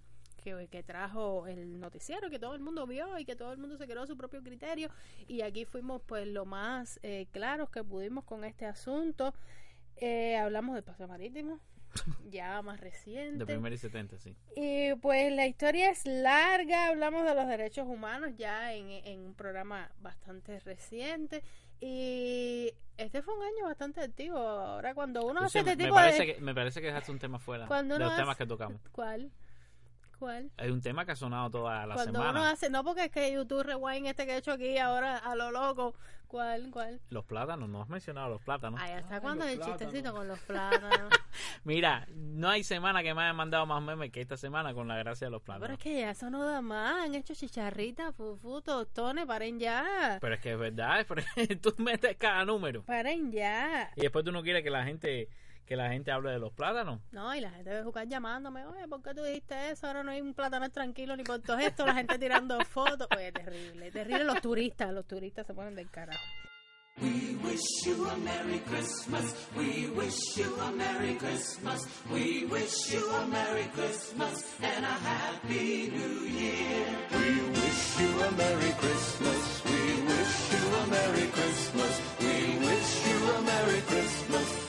[0.42, 3.78] que, que trajo el noticiero, que todo el mundo vio y que todo el mundo
[3.78, 4.90] se creó su propio criterio.
[5.28, 9.34] Y aquí fuimos pues lo más eh, claros que pudimos con este asunto.
[9.98, 11.60] Eh, hablamos del paseo marítimo,
[12.30, 13.38] ya más reciente.
[13.38, 14.36] De primer y 70, sí.
[14.56, 19.34] Y pues la historia es larga, hablamos de los derechos humanos ya en, en un
[19.36, 21.44] programa bastante reciente
[21.80, 24.38] y este fue un año bastante activo.
[24.38, 26.36] Ahora cuando uno hace Entonces, este me, tipo parece de...
[26.36, 28.82] que, me parece que dejaste un tema fuera Cuando de temas hace- que tocamos.
[28.92, 29.32] ¿Cuál?
[30.22, 30.52] ¿Cuál?
[30.58, 32.42] Hay un tema que ha sonado toda la Cuando semana.
[32.42, 32.70] uno hace...
[32.70, 35.96] No porque es que YouTube Rewind este que he hecho aquí ahora a lo loco.
[36.28, 36.70] ¿Cuál?
[36.70, 37.02] ¿Cuál?
[37.10, 38.80] Los plátanos, no has mencionado los plátanos.
[38.80, 41.10] Ahí está Ay, cuando los el chistecito con los plátanos.
[41.64, 44.96] Mira, no hay semana que me haya mandado más memes que esta semana con la
[44.96, 45.78] gracia de los Pero plátanos.
[45.80, 47.04] es que ya eso no da más.
[47.04, 49.26] Han hecho chicharritas, fufu, tostones.
[49.26, 50.20] Paren ya.
[50.22, 51.24] Pero es que es verdad, pero
[51.60, 52.84] tú metes cada número.
[52.84, 53.92] Paren ya.
[53.96, 55.30] Y después tú no quieres que la gente
[55.72, 57.00] que la gente hable de los plátanos.
[57.14, 59.88] No, y la gente de jugar llamándome, oye, ¿por qué tú dijiste eso?
[59.88, 63.08] Ahora no hay un plátano tranquilo ni por todo esto, la gente tirando fotos.
[63.16, 66.20] Oye, terrible, terrible los turistas, los turistas se ponen del carajo.
[67.02, 69.34] We wish you a Merry Christmas.
[69.56, 71.88] We wish you a Merry Christmas.
[72.12, 76.86] We wish you a Merry Christmas and a Happy New Year.
[77.14, 79.64] We wish you a Merry Christmas.
[79.64, 82.02] We wish you a Merry Christmas.
[82.20, 84.61] We wish you a Merry Christmas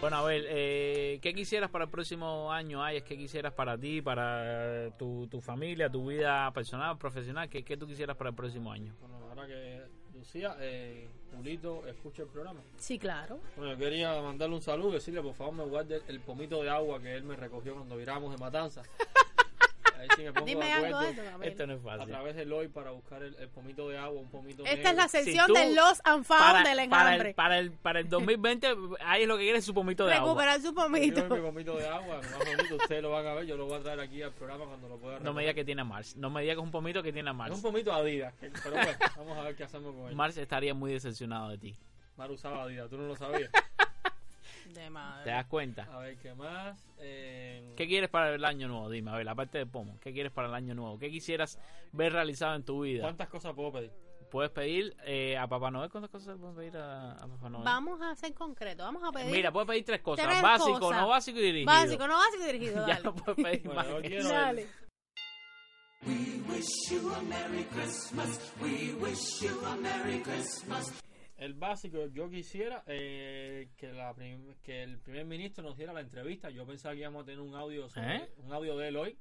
[0.00, 2.82] Bueno, a ver, eh, ¿qué quisieras para el próximo año?
[2.82, 7.48] Ay, es que quisieras para ti, para tu, tu familia, tu vida personal, profesional?
[7.48, 8.96] ¿Qué, ¿Qué tú quisieras para el próximo año?
[8.98, 12.60] Bueno, ahora que Lucía, eh, Julito, escucha el programa.
[12.76, 13.40] Sí, claro.
[13.56, 17.00] Bueno, yo quería mandarle un saludo, decirle por favor me guarde el pomito de agua
[17.00, 18.82] que él me recogió cuando viramos de Matanza.
[20.00, 21.52] Ahí sí me pongo Dime de algo acuerdo de eso, Gabriel.
[21.52, 22.06] Esto no es a fácil.
[22.08, 25.08] través del hoy para buscar el, el pomito de agua, un pomito Esta es la
[25.08, 27.28] sección tú- de los and found del para, enjambre.
[27.30, 28.68] el, para, el, para el 2020,
[29.04, 30.28] ahí es lo que quiere es su pomito de agua.
[30.28, 31.22] Recuperar su Yo pomito.
[31.28, 33.82] mi pomito de agua, más bonito, ustedes lo van a ver, yo lo voy a
[33.82, 36.16] traer aquí al programa cuando lo pueda No me digas que tiene Mars.
[36.16, 37.60] No me digas que es un pomito que tiene Es un Mars.
[37.60, 40.14] pomito Adidas, que- pero bueno, vamos a ver qué hacemos con él.
[40.16, 41.76] Mars estaría muy decepcionado de ti.
[42.16, 43.50] Mar usaba Adidas, tú no lo sabías.
[44.74, 45.30] De ¿Te madre.
[45.30, 45.84] das cuenta?
[45.92, 46.78] A ver, ¿qué más?
[46.98, 48.88] Eh, ¿Qué quieres para el año nuevo?
[48.90, 49.98] Dime, a ver, la parte de pomo.
[50.00, 50.98] ¿Qué quieres para el año nuevo?
[50.98, 51.58] ¿Qué quisieras
[51.92, 53.02] ver realizado en tu vida?
[53.02, 53.90] ¿Cuántas cosas puedo pedir?
[54.30, 55.90] Puedes pedir eh, a Papá Noel.
[55.90, 57.64] ¿Cuántas cosas puedes pedir a, a Papá Noel?
[57.64, 58.84] Vamos a ser concreto.
[58.84, 59.32] Vamos a pedir.
[59.32, 60.24] Mira, puedes pedir tres cosas.
[60.26, 61.00] tres básico, cosas.
[61.00, 61.72] no básico y dirigido.
[61.72, 62.86] Básico, no básico y dirigido.
[62.86, 64.02] ya no puedes pedir Bueno, más.
[64.08, 64.28] yo.
[64.28, 64.66] Dale.
[66.06, 68.52] We wish you a Merry Christmas.
[68.62, 70.92] We wish you a Merry Christmas.
[71.40, 76.00] El básico, yo quisiera eh, que, la prim- que el primer ministro nos diera la
[76.02, 76.50] entrevista.
[76.50, 78.28] Yo pensaba que íbamos a tener un audio sobre- ¿Eh?
[78.36, 79.18] un audio de él hoy.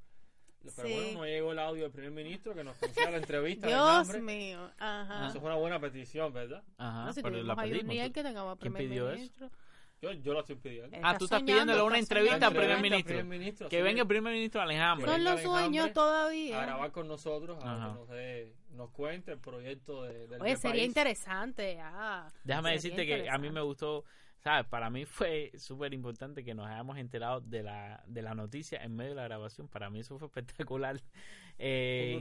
[0.75, 0.93] Pero Sí.
[0.93, 3.67] bueno, no llegó el audio del primer ministro que nos conceda la entrevista.
[3.67, 4.69] Dios mío.
[4.77, 5.27] Ajá.
[5.27, 6.61] Eso fue una buena petición, ¿verdad?
[6.77, 7.95] Ajá, no, si pero la pedimos.
[8.11, 9.15] que tengamos ¿Quién primer pidió eso?
[9.15, 9.49] ministro.
[10.01, 10.97] Yo, yo lo estoy pidiendo.
[11.01, 13.15] Ah, tú estás soñando, pidiéndole una entrevista al primer ministro.
[13.17, 15.09] primer ministro, Que venga el primer ministro Alejandro.
[15.09, 16.61] Son los sueños todavía.
[16.61, 17.87] A grabar con nosotros, a Ajá.
[17.93, 20.87] que nos, dé- nos cuente el proyecto de, del Oye, sería país.
[20.87, 21.77] interesante.
[21.81, 24.03] Ah, Déjame decirte que a mí me gustó,
[24.39, 24.65] ¿sabes?
[24.67, 28.95] Para mí fue súper importante que nos hayamos enterado de la, de la noticia en
[28.95, 29.67] medio de la grabación.
[29.67, 30.99] Para mí eso fue espectacular.
[31.61, 32.17] Eh,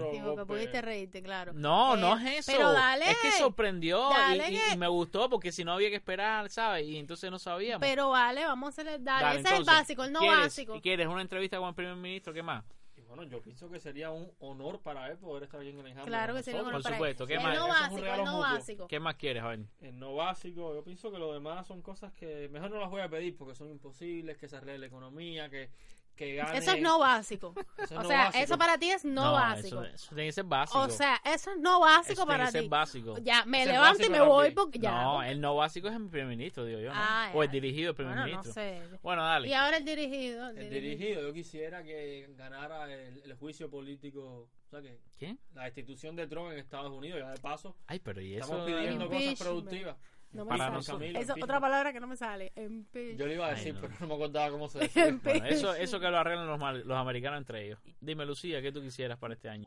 [0.49, 1.53] pudiste reírte, claro.
[1.55, 2.53] no, Eh, no es eso.
[2.53, 3.09] Pero dale.
[3.09, 5.95] Es que sorprendió y- Dale y, que- y me gustó porque si no había que
[5.97, 6.87] esperar, ¿sabes?
[6.89, 7.81] Y entonces no sabíamos.
[7.87, 8.99] Pero vale, vamos a hacerle.
[8.99, 10.81] Dale, Dale, ese es el básico, el no ¿quieres- básico.
[10.81, 12.33] ¿Quieres una entrevista con el primer ministro?
[12.33, 12.65] ¿Qué más?
[13.09, 16.11] Bueno, yo pienso que sería un honor para él poder estar aquí en el enjambre.
[16.11, 16.83] Claro que sería nosotros.
[16.83, 17.29] bueno Por para supuesto, él.
[17.29, 17.57] ¿qué el más?
[17.57, 18.89] no Eso es un básico, el no.
[18.89, 19.61] ¿Qué más quieres, a ver?
[19.81, 23.01] En no básico, yo pienso que lo demás son cosas que mejor no las voy
[23.01, 25.71] a pedir porque son imposibles, que se arregle la economía, que,
[26.19, 26.59] que gane.
[26.59, 27.55] Eso es no básico.
[27.79, 28.45] Eso es o no sea, básico.
[28.45, 29.83] eso para ti es no, básico.
[29.85, 30.79] Eso, eso tiene que ser básico.
[30.81, 32.69] O sea, eso es no básico Eso tiene para que ser ti.
[32.69, 33.19] básico.
[33.23, 35.03] Ya, me levanto y me voy porque ya.
[35.03, 36.95] no, porque- el no básico es el primer ministro, digo yo, ¿no?
[36.97, 38.49] Ah, o el dirigido del primer Bueno, ministro.
[38.49, 38.99] no sé.
[39.03, 39.49] Bueno, dale.
[39.49, 40.49] Y ahora el dirigido.
[40.51, 45.37] El dirigido, yo quisiera que ganara el, el juicio político, o sea que ¿Qué?
[45.55, 48.45] la destitución de Trump en Estados Unidos, ya de paso, Ay, pero y eso.
[48.45, 49.97] estamos pidiendo cosas productivas.
[50.33, 50.75] No me Para sale.
[50.77, 51.01] nosotros.
[51.01, 51.45] Camilo, Eso, fijo.
[51.45, 52.53] otra palabra que no me sale.
[52.55, 53.17] Empeño.
[53.19, 53.81] Yo le iba a Ay, decir, no.
[53.81, 55.19] pero no me acordaba cómo se decía.
[55.23, 57.79] Bueno, eso, eso que lo arreglan los, mal- los americanos entre ellos.
[58.01, 59.67] Dime, Lucía, ¿qué tú quisieras para este año?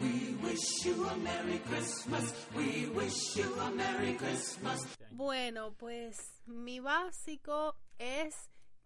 [0.00, 2.48] We wish you a Merry Christmas.
[2.56, 4.80] We wish you a Merry Christmas.
[5.10, 6.16] Bueno, pues
[6.46, 8.34] mi básico es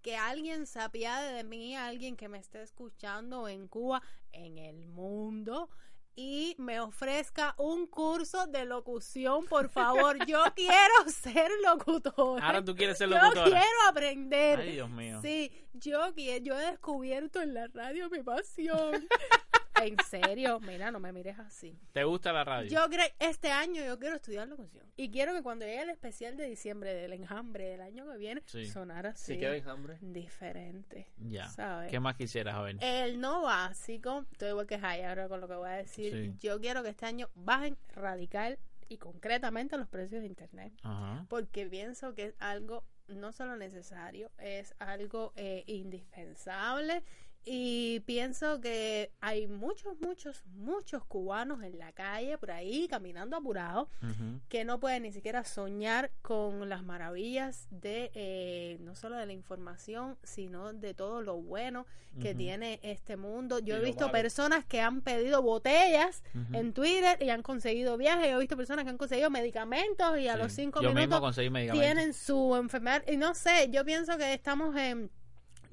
[0.02, 4.02] que alguien se apiade de mí, alguien que me esté escuchando en Cuba,
[4.32, 5.68] en el mundo,
[6.16, 10.24] y me ofrezca un curso de locución, por favor.
[10.26, 12.46] Yo quiero ser locutora.
[12.46, 13.44] Ahora tú quieres ser Yo locutora.
[13.44, 14.60] quiero aprender.
[14.60, 15.20] Ay, Dios mío.
[15.22, 19.06] Sí, yo, yo he descubierto en la radio mi pasión.
[19.82, 21.78] en serio, mira, no me mires así.
[21.92, 22.70] ¿Te gusta la radio?
[22.70, 24.84] Yo creo, este año yo quiero estudiar locución.
[24.96, 28.42] Y quiero que cuando llegue el especial de diciembre del enjambre del año que viene,
[28.46, 28.66] Sí.
[28.66, 29.34] sonara así.
[29.34, 29.98] Si queda enjambre.
[30.00, 31.08] Diferente.
[31.18, 31.48] Ya.
[31.48, 31.90] ¿sabes?
[31.90, 32.78] ¿Qué más quisieras, joven?
[32.80, 36.12] El no básico, estoy igual que Jaya ahora con lo que voy a decir.
[36.12, 36.46] Sí.
[36.46, 38.58] Yo quiero que este año bajen radical
[38.88, 40.72] y concretamente los precios de internet.
[40.82, 41.26] Ajá.
[41.28, 47.02] Porque pienso que es algo no solo necesario, es algo eh, indispensable.
[47.46, 53.88] Y pienso que hay muchos, muchos, muchos cubanos en la calle, por ahí, caminando apurados,
[54.02, 54.40] Ujú.
[54.48, 59.32] que no pueden ni siquiera soñar con las maravillas de eh, no solo de la
[59.34, 61.86] información, sino de todo lo bueno
[62.20, 63.58] que tiene este mundo.
[63.58, 64.12] Yo Y he visto malo.
[64.12, 66.22] personas que han pedido botellas
[66.52, 68.30] en Twitter y han conseguido viajes.
[68.30, 71.34] Yo he visto personas que han conseguido medicamentos y a los cinco Yo minutos
[71.72, 73.02] tienen su enfermedad.
[73.08, 75.10] Y no sé, yo pienso que estamos en...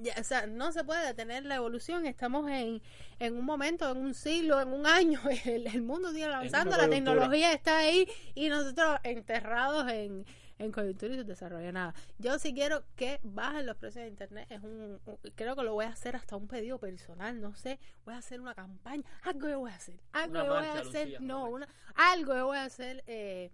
[0.01, 2.05] ya, o sea, no se puede detener la evolución.
[2.05, 2.81] Estamos en,
[3.19, 5.19] en un momento, en un siglo, en un año.
[5.45, 10.25] El, el mundo sigue avanzando, la tecnología está ahí y nosotros enterrados en,
[10.59, 11.71] en coyuntura y subdesarrollo.
[11.71, 11.93] Nada.
[12.17, 14.47] Yo sí quiero que bajen los precios de internet.
[14.49, 17.39] Es un, un- creo que lo voy a hacer hasta un pedido personal.
[17.41, 19.03] No sé, voy a hacer una campaña.
[19.23, 19.99] Algo yo voy a hacer.
[20.13, 21.05] Algo Una yo voy a hacer.
[21.07, 23.03] Lucía, no, una, algo yo voy a hacer.
[23.07, 23.51] Eh,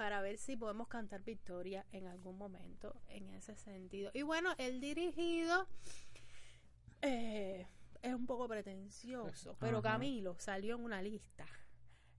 [0.00, 4.10] para ver si podemos cantar victoria en algún momento en ese sentido.
[4.14, 5.68] Y bueno, el dirigido
[7.02, 7.66] eh,
[8.00, 9.90] es un poco pretencioso, pero Ajá.
[9.90, 11.44] Camilo salió en una lista.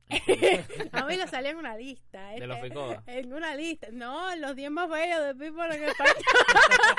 [0.92, 2.30] Camilo salió en una lista.
[2.30, 3.20] De los este.
[3.20, 3.88] En una lista.
[3.92, 5.84] No, los 10 más feos de People en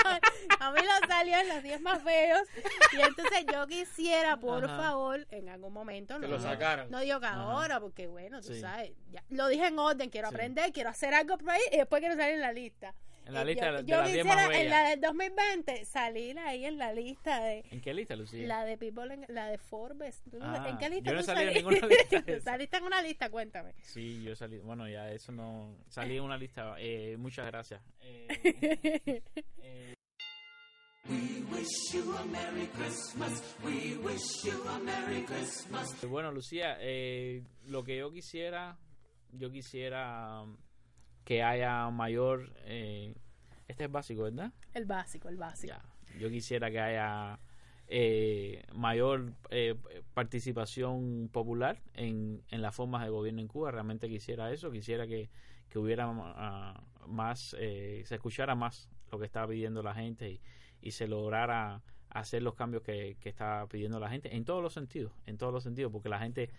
[0.02, 0.20] España.
[0.58, 2.42] Camilo salió en los 10 más feos.
[2.92, 4.76] Y entonces yo quisiera, por Ajá.
[4.76, 6.14] favor, en algún momento.
[6.20, 6.90] Que no, lo sacaran.
[6.90, 8.60] no digo que ahora, porque bueno, tú Sí.
[8.60, 8.92] sabes.
[9.10, 10.34] ya, lo dije en orden, quiero Sí.
[10.34, 12.94] aprender, quiero hacer algo por ahí y después quiero salir en la lista.
[13.32, 14.90] En la lista yo, de, de yo las 10 quisiera más en la bellas.
[14.90, 18.46] del 2020 salir ahí en la lista de ¿En qué lista, Lucía?
[18.46, 20.22] la de People, en- la de Forbes.
[20.30, 22.84] ¿Tú no- Ah, ¿En qué lista yo no tú salí en ninguna lista saliste en
[22.84, 23.74] una lista, cuéntame.
[23.82, 24.58] Sí, yo salí.
[24.58, 25.76] Bueno, ya eso no.
[25.88, 26.74] Salí en una lista.
[26.78, 27.82] Eh, muchas gracias.
[28.02, 29.22] Eh,
[29.62, 29.94] eh,
[31.08, 33.42] We wish you a Merry Christmas.
[33.64, 36.00] We wish you a Merry Christmas.
[36.08, 38.78] bueno, Lucía, eh, lo que yo quisiera.
[39.32, 40.44] Yo quisiera
[41.24, 42.52] que haya mayor.
[42.64, 43.14] eh,
[43.68, 44.52] este es básico, ¿verdad?
[44.74, 45.72] El básico, el básico.
[45.72, 45.82] Ya.
[46.18, 47.38] Yo quisiera que haya
[47.88, 49.76] eh, mayor eh,
[50.14, 53.70] participación popular en, en las formas de gobierno en Cuba.
[53.70, 54.70] Realmente quisiera eso.
[54.70, 55.30] Quisiera que,
[55.70, 60.40] que hubiera ah, más, eh, se escuchara más lo que está pidiendo la gente y,
[60.82, 64.74] y se lograra hacer los cambios que, que está pidiendo la gente en todos los
[64.74, 66.50] sentidos, en todos los sentidos, porque la gente,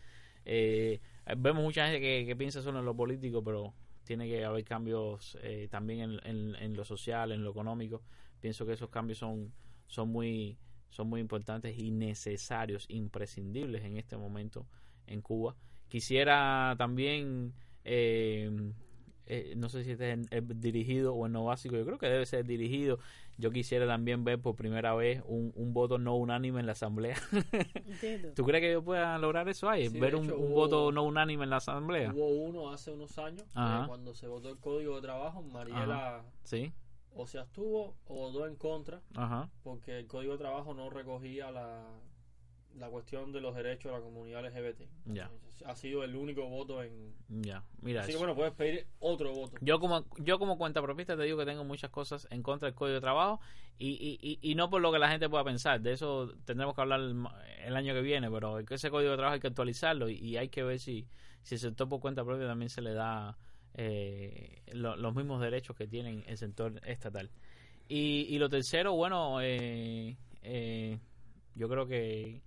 [0.45, 0.99] eh,
[1.37, 3.73] vemos mucha gente que, que piensa solo en lo político, pero
[4.03, 8.01] tiene que haber cambios eh, también en, en- en lo social, en lo económico.
[8.39, 9.53] Pienso que esos cambios son,
[9.87, 10.57] son muy
[10.89, 14.67] son muy importantes y necesarios, imprescindibles en este momento
[15.07, 15.55] en Cuba.
[15.89, 17.53] Quisiera también,
[17.83, 18.51] eh,
[19.25, 22.07] eh, no sé si este es es dirigido o en no básico, yo creo que
[22.07, 22.99] debe ser dirigido.
[23.37, 27.15] Yo quisiera también ver por primera vez un, un voto no unánime en la Asamblea.
[27.85, 28.33] Entiendo.
[28.35, 29.89] ¿Tú crees que yo pueda lograr eso ahí?
[29.89, 32.11] Sí, ver un, hecho, un hubo- voto no unánime en la Asamblea.
[32.13, 36.71] Hubo uno hace unos años, eh, cuando se votó el Código de Trabajo, Mariela Sí,
[37.15, 41.51] o se abstuvo o votó en contra, ajá, porque el Código de Trabajo no recogía
[41.51, 41.83] la,
[42.77, 44.81] la cuestión de los derechos de la comunidad LGBT.
[45.05, 45.29] Ya.
[45.65, 47.13] Ha sido el único voto en...
[47.29, 47.63] ya.
[47.81, 49.55] Mira, Así que bueno, puedes pedir otro voto.
[49.61, 52.75] Yo como yo como cuenta propista te digo que tengo muchas cosas en contra del
[52.75, 53.39] código de trabajo
[53.77, 55.79] y, y, y, y no por lo que la gente pueda pensar.
[55.81, 57.15] De eso tendremos que hablar el,
[57.65, 60.49] el año que viene, pero ese código de trabajo hay que actualizarlo y, y hay
[60.49, 61.05] que ver si,
[61.43, 63.37] si el sector por cuenta propia también se le da
[63.75, 67.29] eh, lo- los mismos derechos que tienen el sector estatal.
[67.87, 70.99] Y, y lo tercero, bueno, eh, eh,
[71.55, 72.41] yo creo que,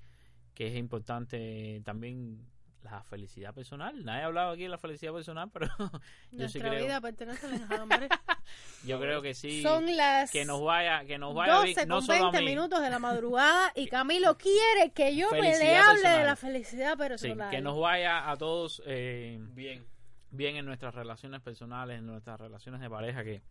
[0.57, 2.45] que es importante también
[2.83, 4.05] la felicidad personal.
[4.05, 5.89] Nadie ha hablado aquí de la felicidad personal, pero yo
[6.31, 6.85] sí Nuestra creo.
[6.85, 8.09] vida pertenece al enjambre.
[8.87, 9.61] Yo creo que sí.
[9.62, 12.39] Son las que nos vaya, que nos vaya 12 bien, no con solo a 20
[12.41, 12.47] mí.
[12.47, 16.93] minutos de la madrugada y Camilo quiere que yo me le hable de la felicidad
[16.93, 17.51] Sí, personal.
[17.51, 19.85] que nos vaya a todos eh, Bien.
[20.31, 23.43] bien en nuestras relaciones personales, en nuestras relaciones de pareja, que,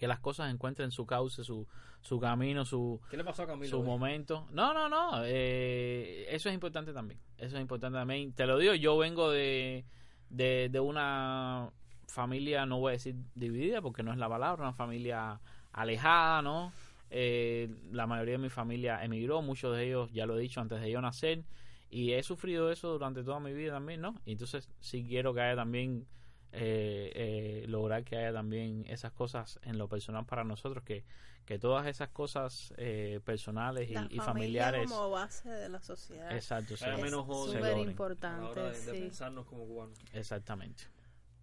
[0.00, 1.68] que las cosas encuentren su cauce, su,
[2.00, 3.68] su camino, su, ¿Qué le pasó a Camilo?
[3.68, 4.48] su momento.
[4.50, 5.22] No, no, no.
[5.26, 7.20] eh, eso es importante también.
[7.36, 8.32] Eso es importante también.
[8.32, 9.84] Te lo digo, yo vengo de,
[10.30, 11.70] de, de una
[12.06, 15.38] familia, no voy a decir dividida porque no es la palabra, una familia
[15.70, 16.72] alejada, ¿no?
[17.10, 20.80] Eh, la mayoría de mi familia emigró, muchos de ellos, ya lo he dicho antes
[20.80, 21.44] de yo nacer,
[21.90, 24.14] y he sufrido eso durante toda mi vida también, ¿no?
[24.24, 26.06] Entonces sí quiero que haya también,
[26.52, 31.04] eh, eh, lograr que haya también esas cosas en lo personal para nosotros, que,
[31.44, 35.80] que todas esas cosas eh, personales y, La y familia familiares, como base de la
[35.80, 36.32] sociedad.
[36.32, 39.00] exacto, es súper importante, hora de, de sí.
[39.00, 39.98] pensarnos como cubanos.
[40.12, 40.84] Exactamente.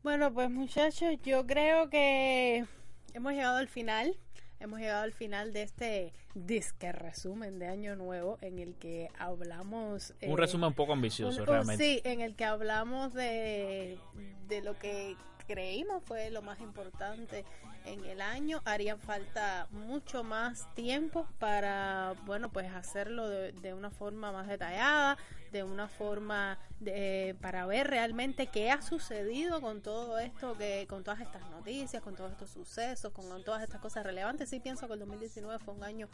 [0.04, 2.66] Bueno, pues muchachos, yo creo que
[3.14, 4.18] hemos llegado al final.
[4.60, 10.14] Hemos llegado al final de este disque resumen de Año Nuevo en el que hablamos...
[10.22, 11.84] eh, Un resumen un poco ambicioso, un- realmente.
[11.84, 14.00] Sí, en el que hablamos de,
[14.48, 15.16] de lo que
[15.48, 17.46] creímos fue lo más importante
[17.86, 18.62] en el año.
[18.66, 25.18] Haría falta mucho más tiempo para, bueno, pues hacerlo de, de una forma más detallada,
[25.52, 31.04] de una forma de, para ver realmente qué ha sucedido con todo esto, que con
[31.04, 34.50] todas estas noticias, con todos estos sucesos, con todas estas cosas relevantes.
[34.50, 36.10] Sí pienso que el 2019 fue un año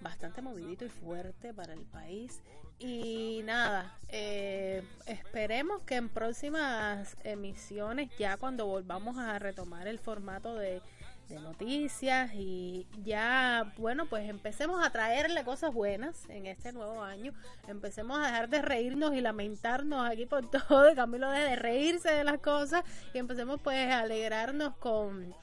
[0.00, 2.42] bastante movidito y fuerte para el país.
[2.78, 10.54] Y nada, eh, esperemos que en próximas emisiones, ya cuando volvamos a retomar el formato
[10.54, 10.82] de,
[11.28, 17.32] de noticias y ya, bueno, pues empecemos a traerle cosas buenas en este nuevo año.
[17.68, 20.82] Empecemos a dejar de reírnos y lamentarnos aquí por todo.
[20.84, 22.82] De Camilo de reírse de las cosas
[23.12, 25.34] y empecemos pues a alegrarnos con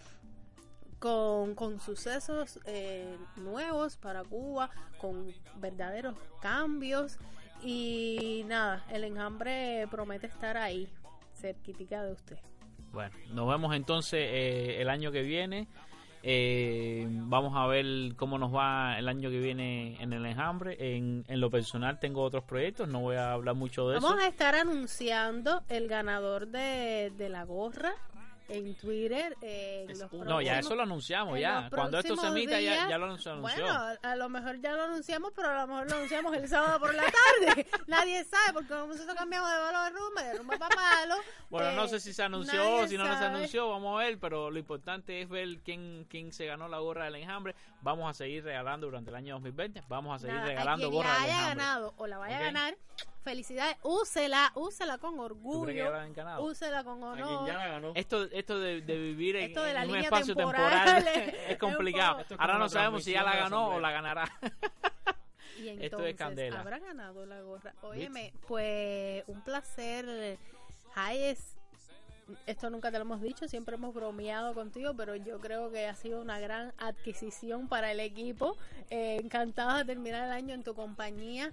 [0.99, 7.17] con, con sucesos eh, nuevos para Cuba, con verdaderos cambios
[7.63, 10.87] y nada, el enjambre promete estar ahí,
[11.33, 12.37] cerquitica de usted.
[12.91, 15.67] Bueno, nos vemos entonces eh, el año que viene.
[16.23, 17.85] Eh, vamos a ver
[18.15, 20.77] cómo nos va el año que viene en el enjambre.
[20.95, 24.21] En, en lo personal tengo otros proyectos, no voy a hablar mucho de Vamos eso.
[24.21, 27.93] a estar anunciando el ganador de, de la gorra
[28.51, 29.35] en Twitter.
[29.41, 31.69] eh, en los No, ya eso lo anunciamos ya.
[31.69, 33.39] Cuando esto se emita ya, días, ya lo anunció.
[33.39, 33.67] Bueno,
[34.01, 36.93] a lo mejor ya lo anunciamos, pero a lo mejor lo anunciamos el sábado por
[36.93, 37.65] la tarde.
[37.87, 41.15] Nadie sabe, porque como nosotros cambiamos de valor de rumba, de rumba para palo.
[41.49, 44.03] Bueno, no eh, sé si se anunció o si no, no se anunció, vamos a
[44.03, 47.55] ver, pero lo importante es ver quién, quién se ganó la gorra del enjambre.
[47.81, 51.11] Vamos a seguir regalando durante el año 2020, vamos a seguir Nada, regalando quien gorras
[51.13, 51.63] la del haya enjambre.
[51.63, 52.77] ganado o la vaya a ganar,
[53.23, 57.47] felicidades, úsela, úsela con ¿Tú crees que orgullo, úsela con honor.
[57.47, 57.91] ya la ganó.
[57.95, 61.25] Esto, esto de, de vivir en, Esto de la en un línea espacio temporal temporal
[61.47, 62.25] es complicado.
[62.37, 64.25] Ahora no sabemos si ya la ganó o la ganará.
[65.59, 66.59] Y Esto es entonces, candela.
[66.59, 67.75] ¿habrá ganado la gorra?
[67.83, 70.39] Óyeme, pues un placer,
[70.95, 71.55] Hayes.
[72.47, 75.95] Esto nunca te lo hemos dicho, siempre hemos bromeado contigo, pero yo creo que ha
[75.95, 78.57] sido una gran adquisición para el equipo.
[78.89, 81.51] Eh, encantado de terminar el año en tu compañía.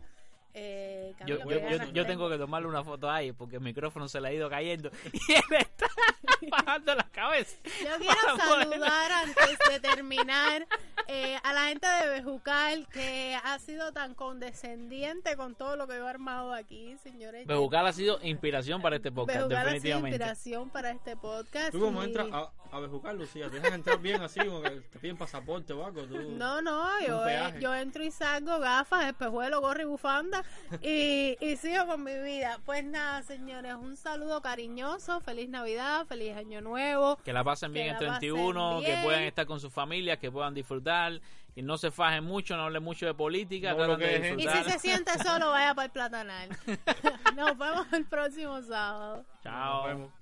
[0.60, 2.28] Eh, Yo, Camilo, yo, yo, tengo.
[2.28, 5.42] que tomarle una foto ahí porque el micrófono se le ha ido cayendo y él
[5.58, 5.86] está
[6.50, 7.56] bajando la cabeza.
[7.64, 10.66] Yo quiero saludar antes de terminar
[11.06, 15.94] eh, a la gente de Bejucal que ha sido tan condescendiente con todo lo que
[15.96, 17.46] yo he armado aquí, señores.
[17.46, 20.16] Bejucal ha sido inspiración para este podcast, Bejucal ha sido definitivamente.
[20.16, 21.70] inspiración para este podcast.
[21.72, 24.70] Tú como y- entras a, a bejucar, Lucía, te dejan entrar bien así, como que
[24.70, 26.02] te piden pasaporte o algo.
[26.02, 26.18] Tú...
[26.32, 30.44] No, no, yo, eh, yo entro y salgo gafas, espejuelo, gorro y bufanda
[30.82, 32.58] y, y sigo con mi vida.
[32.66, 37.16] Pues nada, señores, un saludo cariñoso, feliz Navidad, feliz Año Nuevo.
[37.24, 39.02] Que la pasen bien Que el la pasen 31, que bien.
[39.02, 41.20] puedan estar con sus familias, que puedan disfrutar,
[41.54, 44.36] que no se fajen mucho, no hablen mucho de política, No de.
[44.38, 46.48] Y si se siente solo, vaya para el platanal.
[47.34, 49.24] Nos vemos el próximo sábado.
[49.42, 49.76] Chao.
[49.78, 50.17] Nos vemos.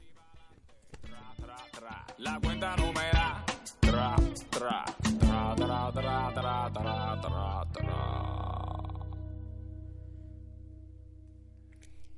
[2.19, 3.45] La cuenta numera.
[3.81, 4.17] Tra,
[4.51, 8.47] tra, tra, tra, tra, tra, tra, tra, tra.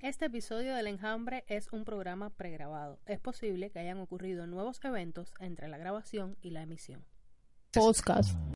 [0.01, 3.01] Este episodio del Enjambre es un programa pregrabado.
[3.05, 7.05] Es posible que hayan ocurrido nuevos eventos entre la grabación y la emisión.
[7.72, 8.39] Podcast.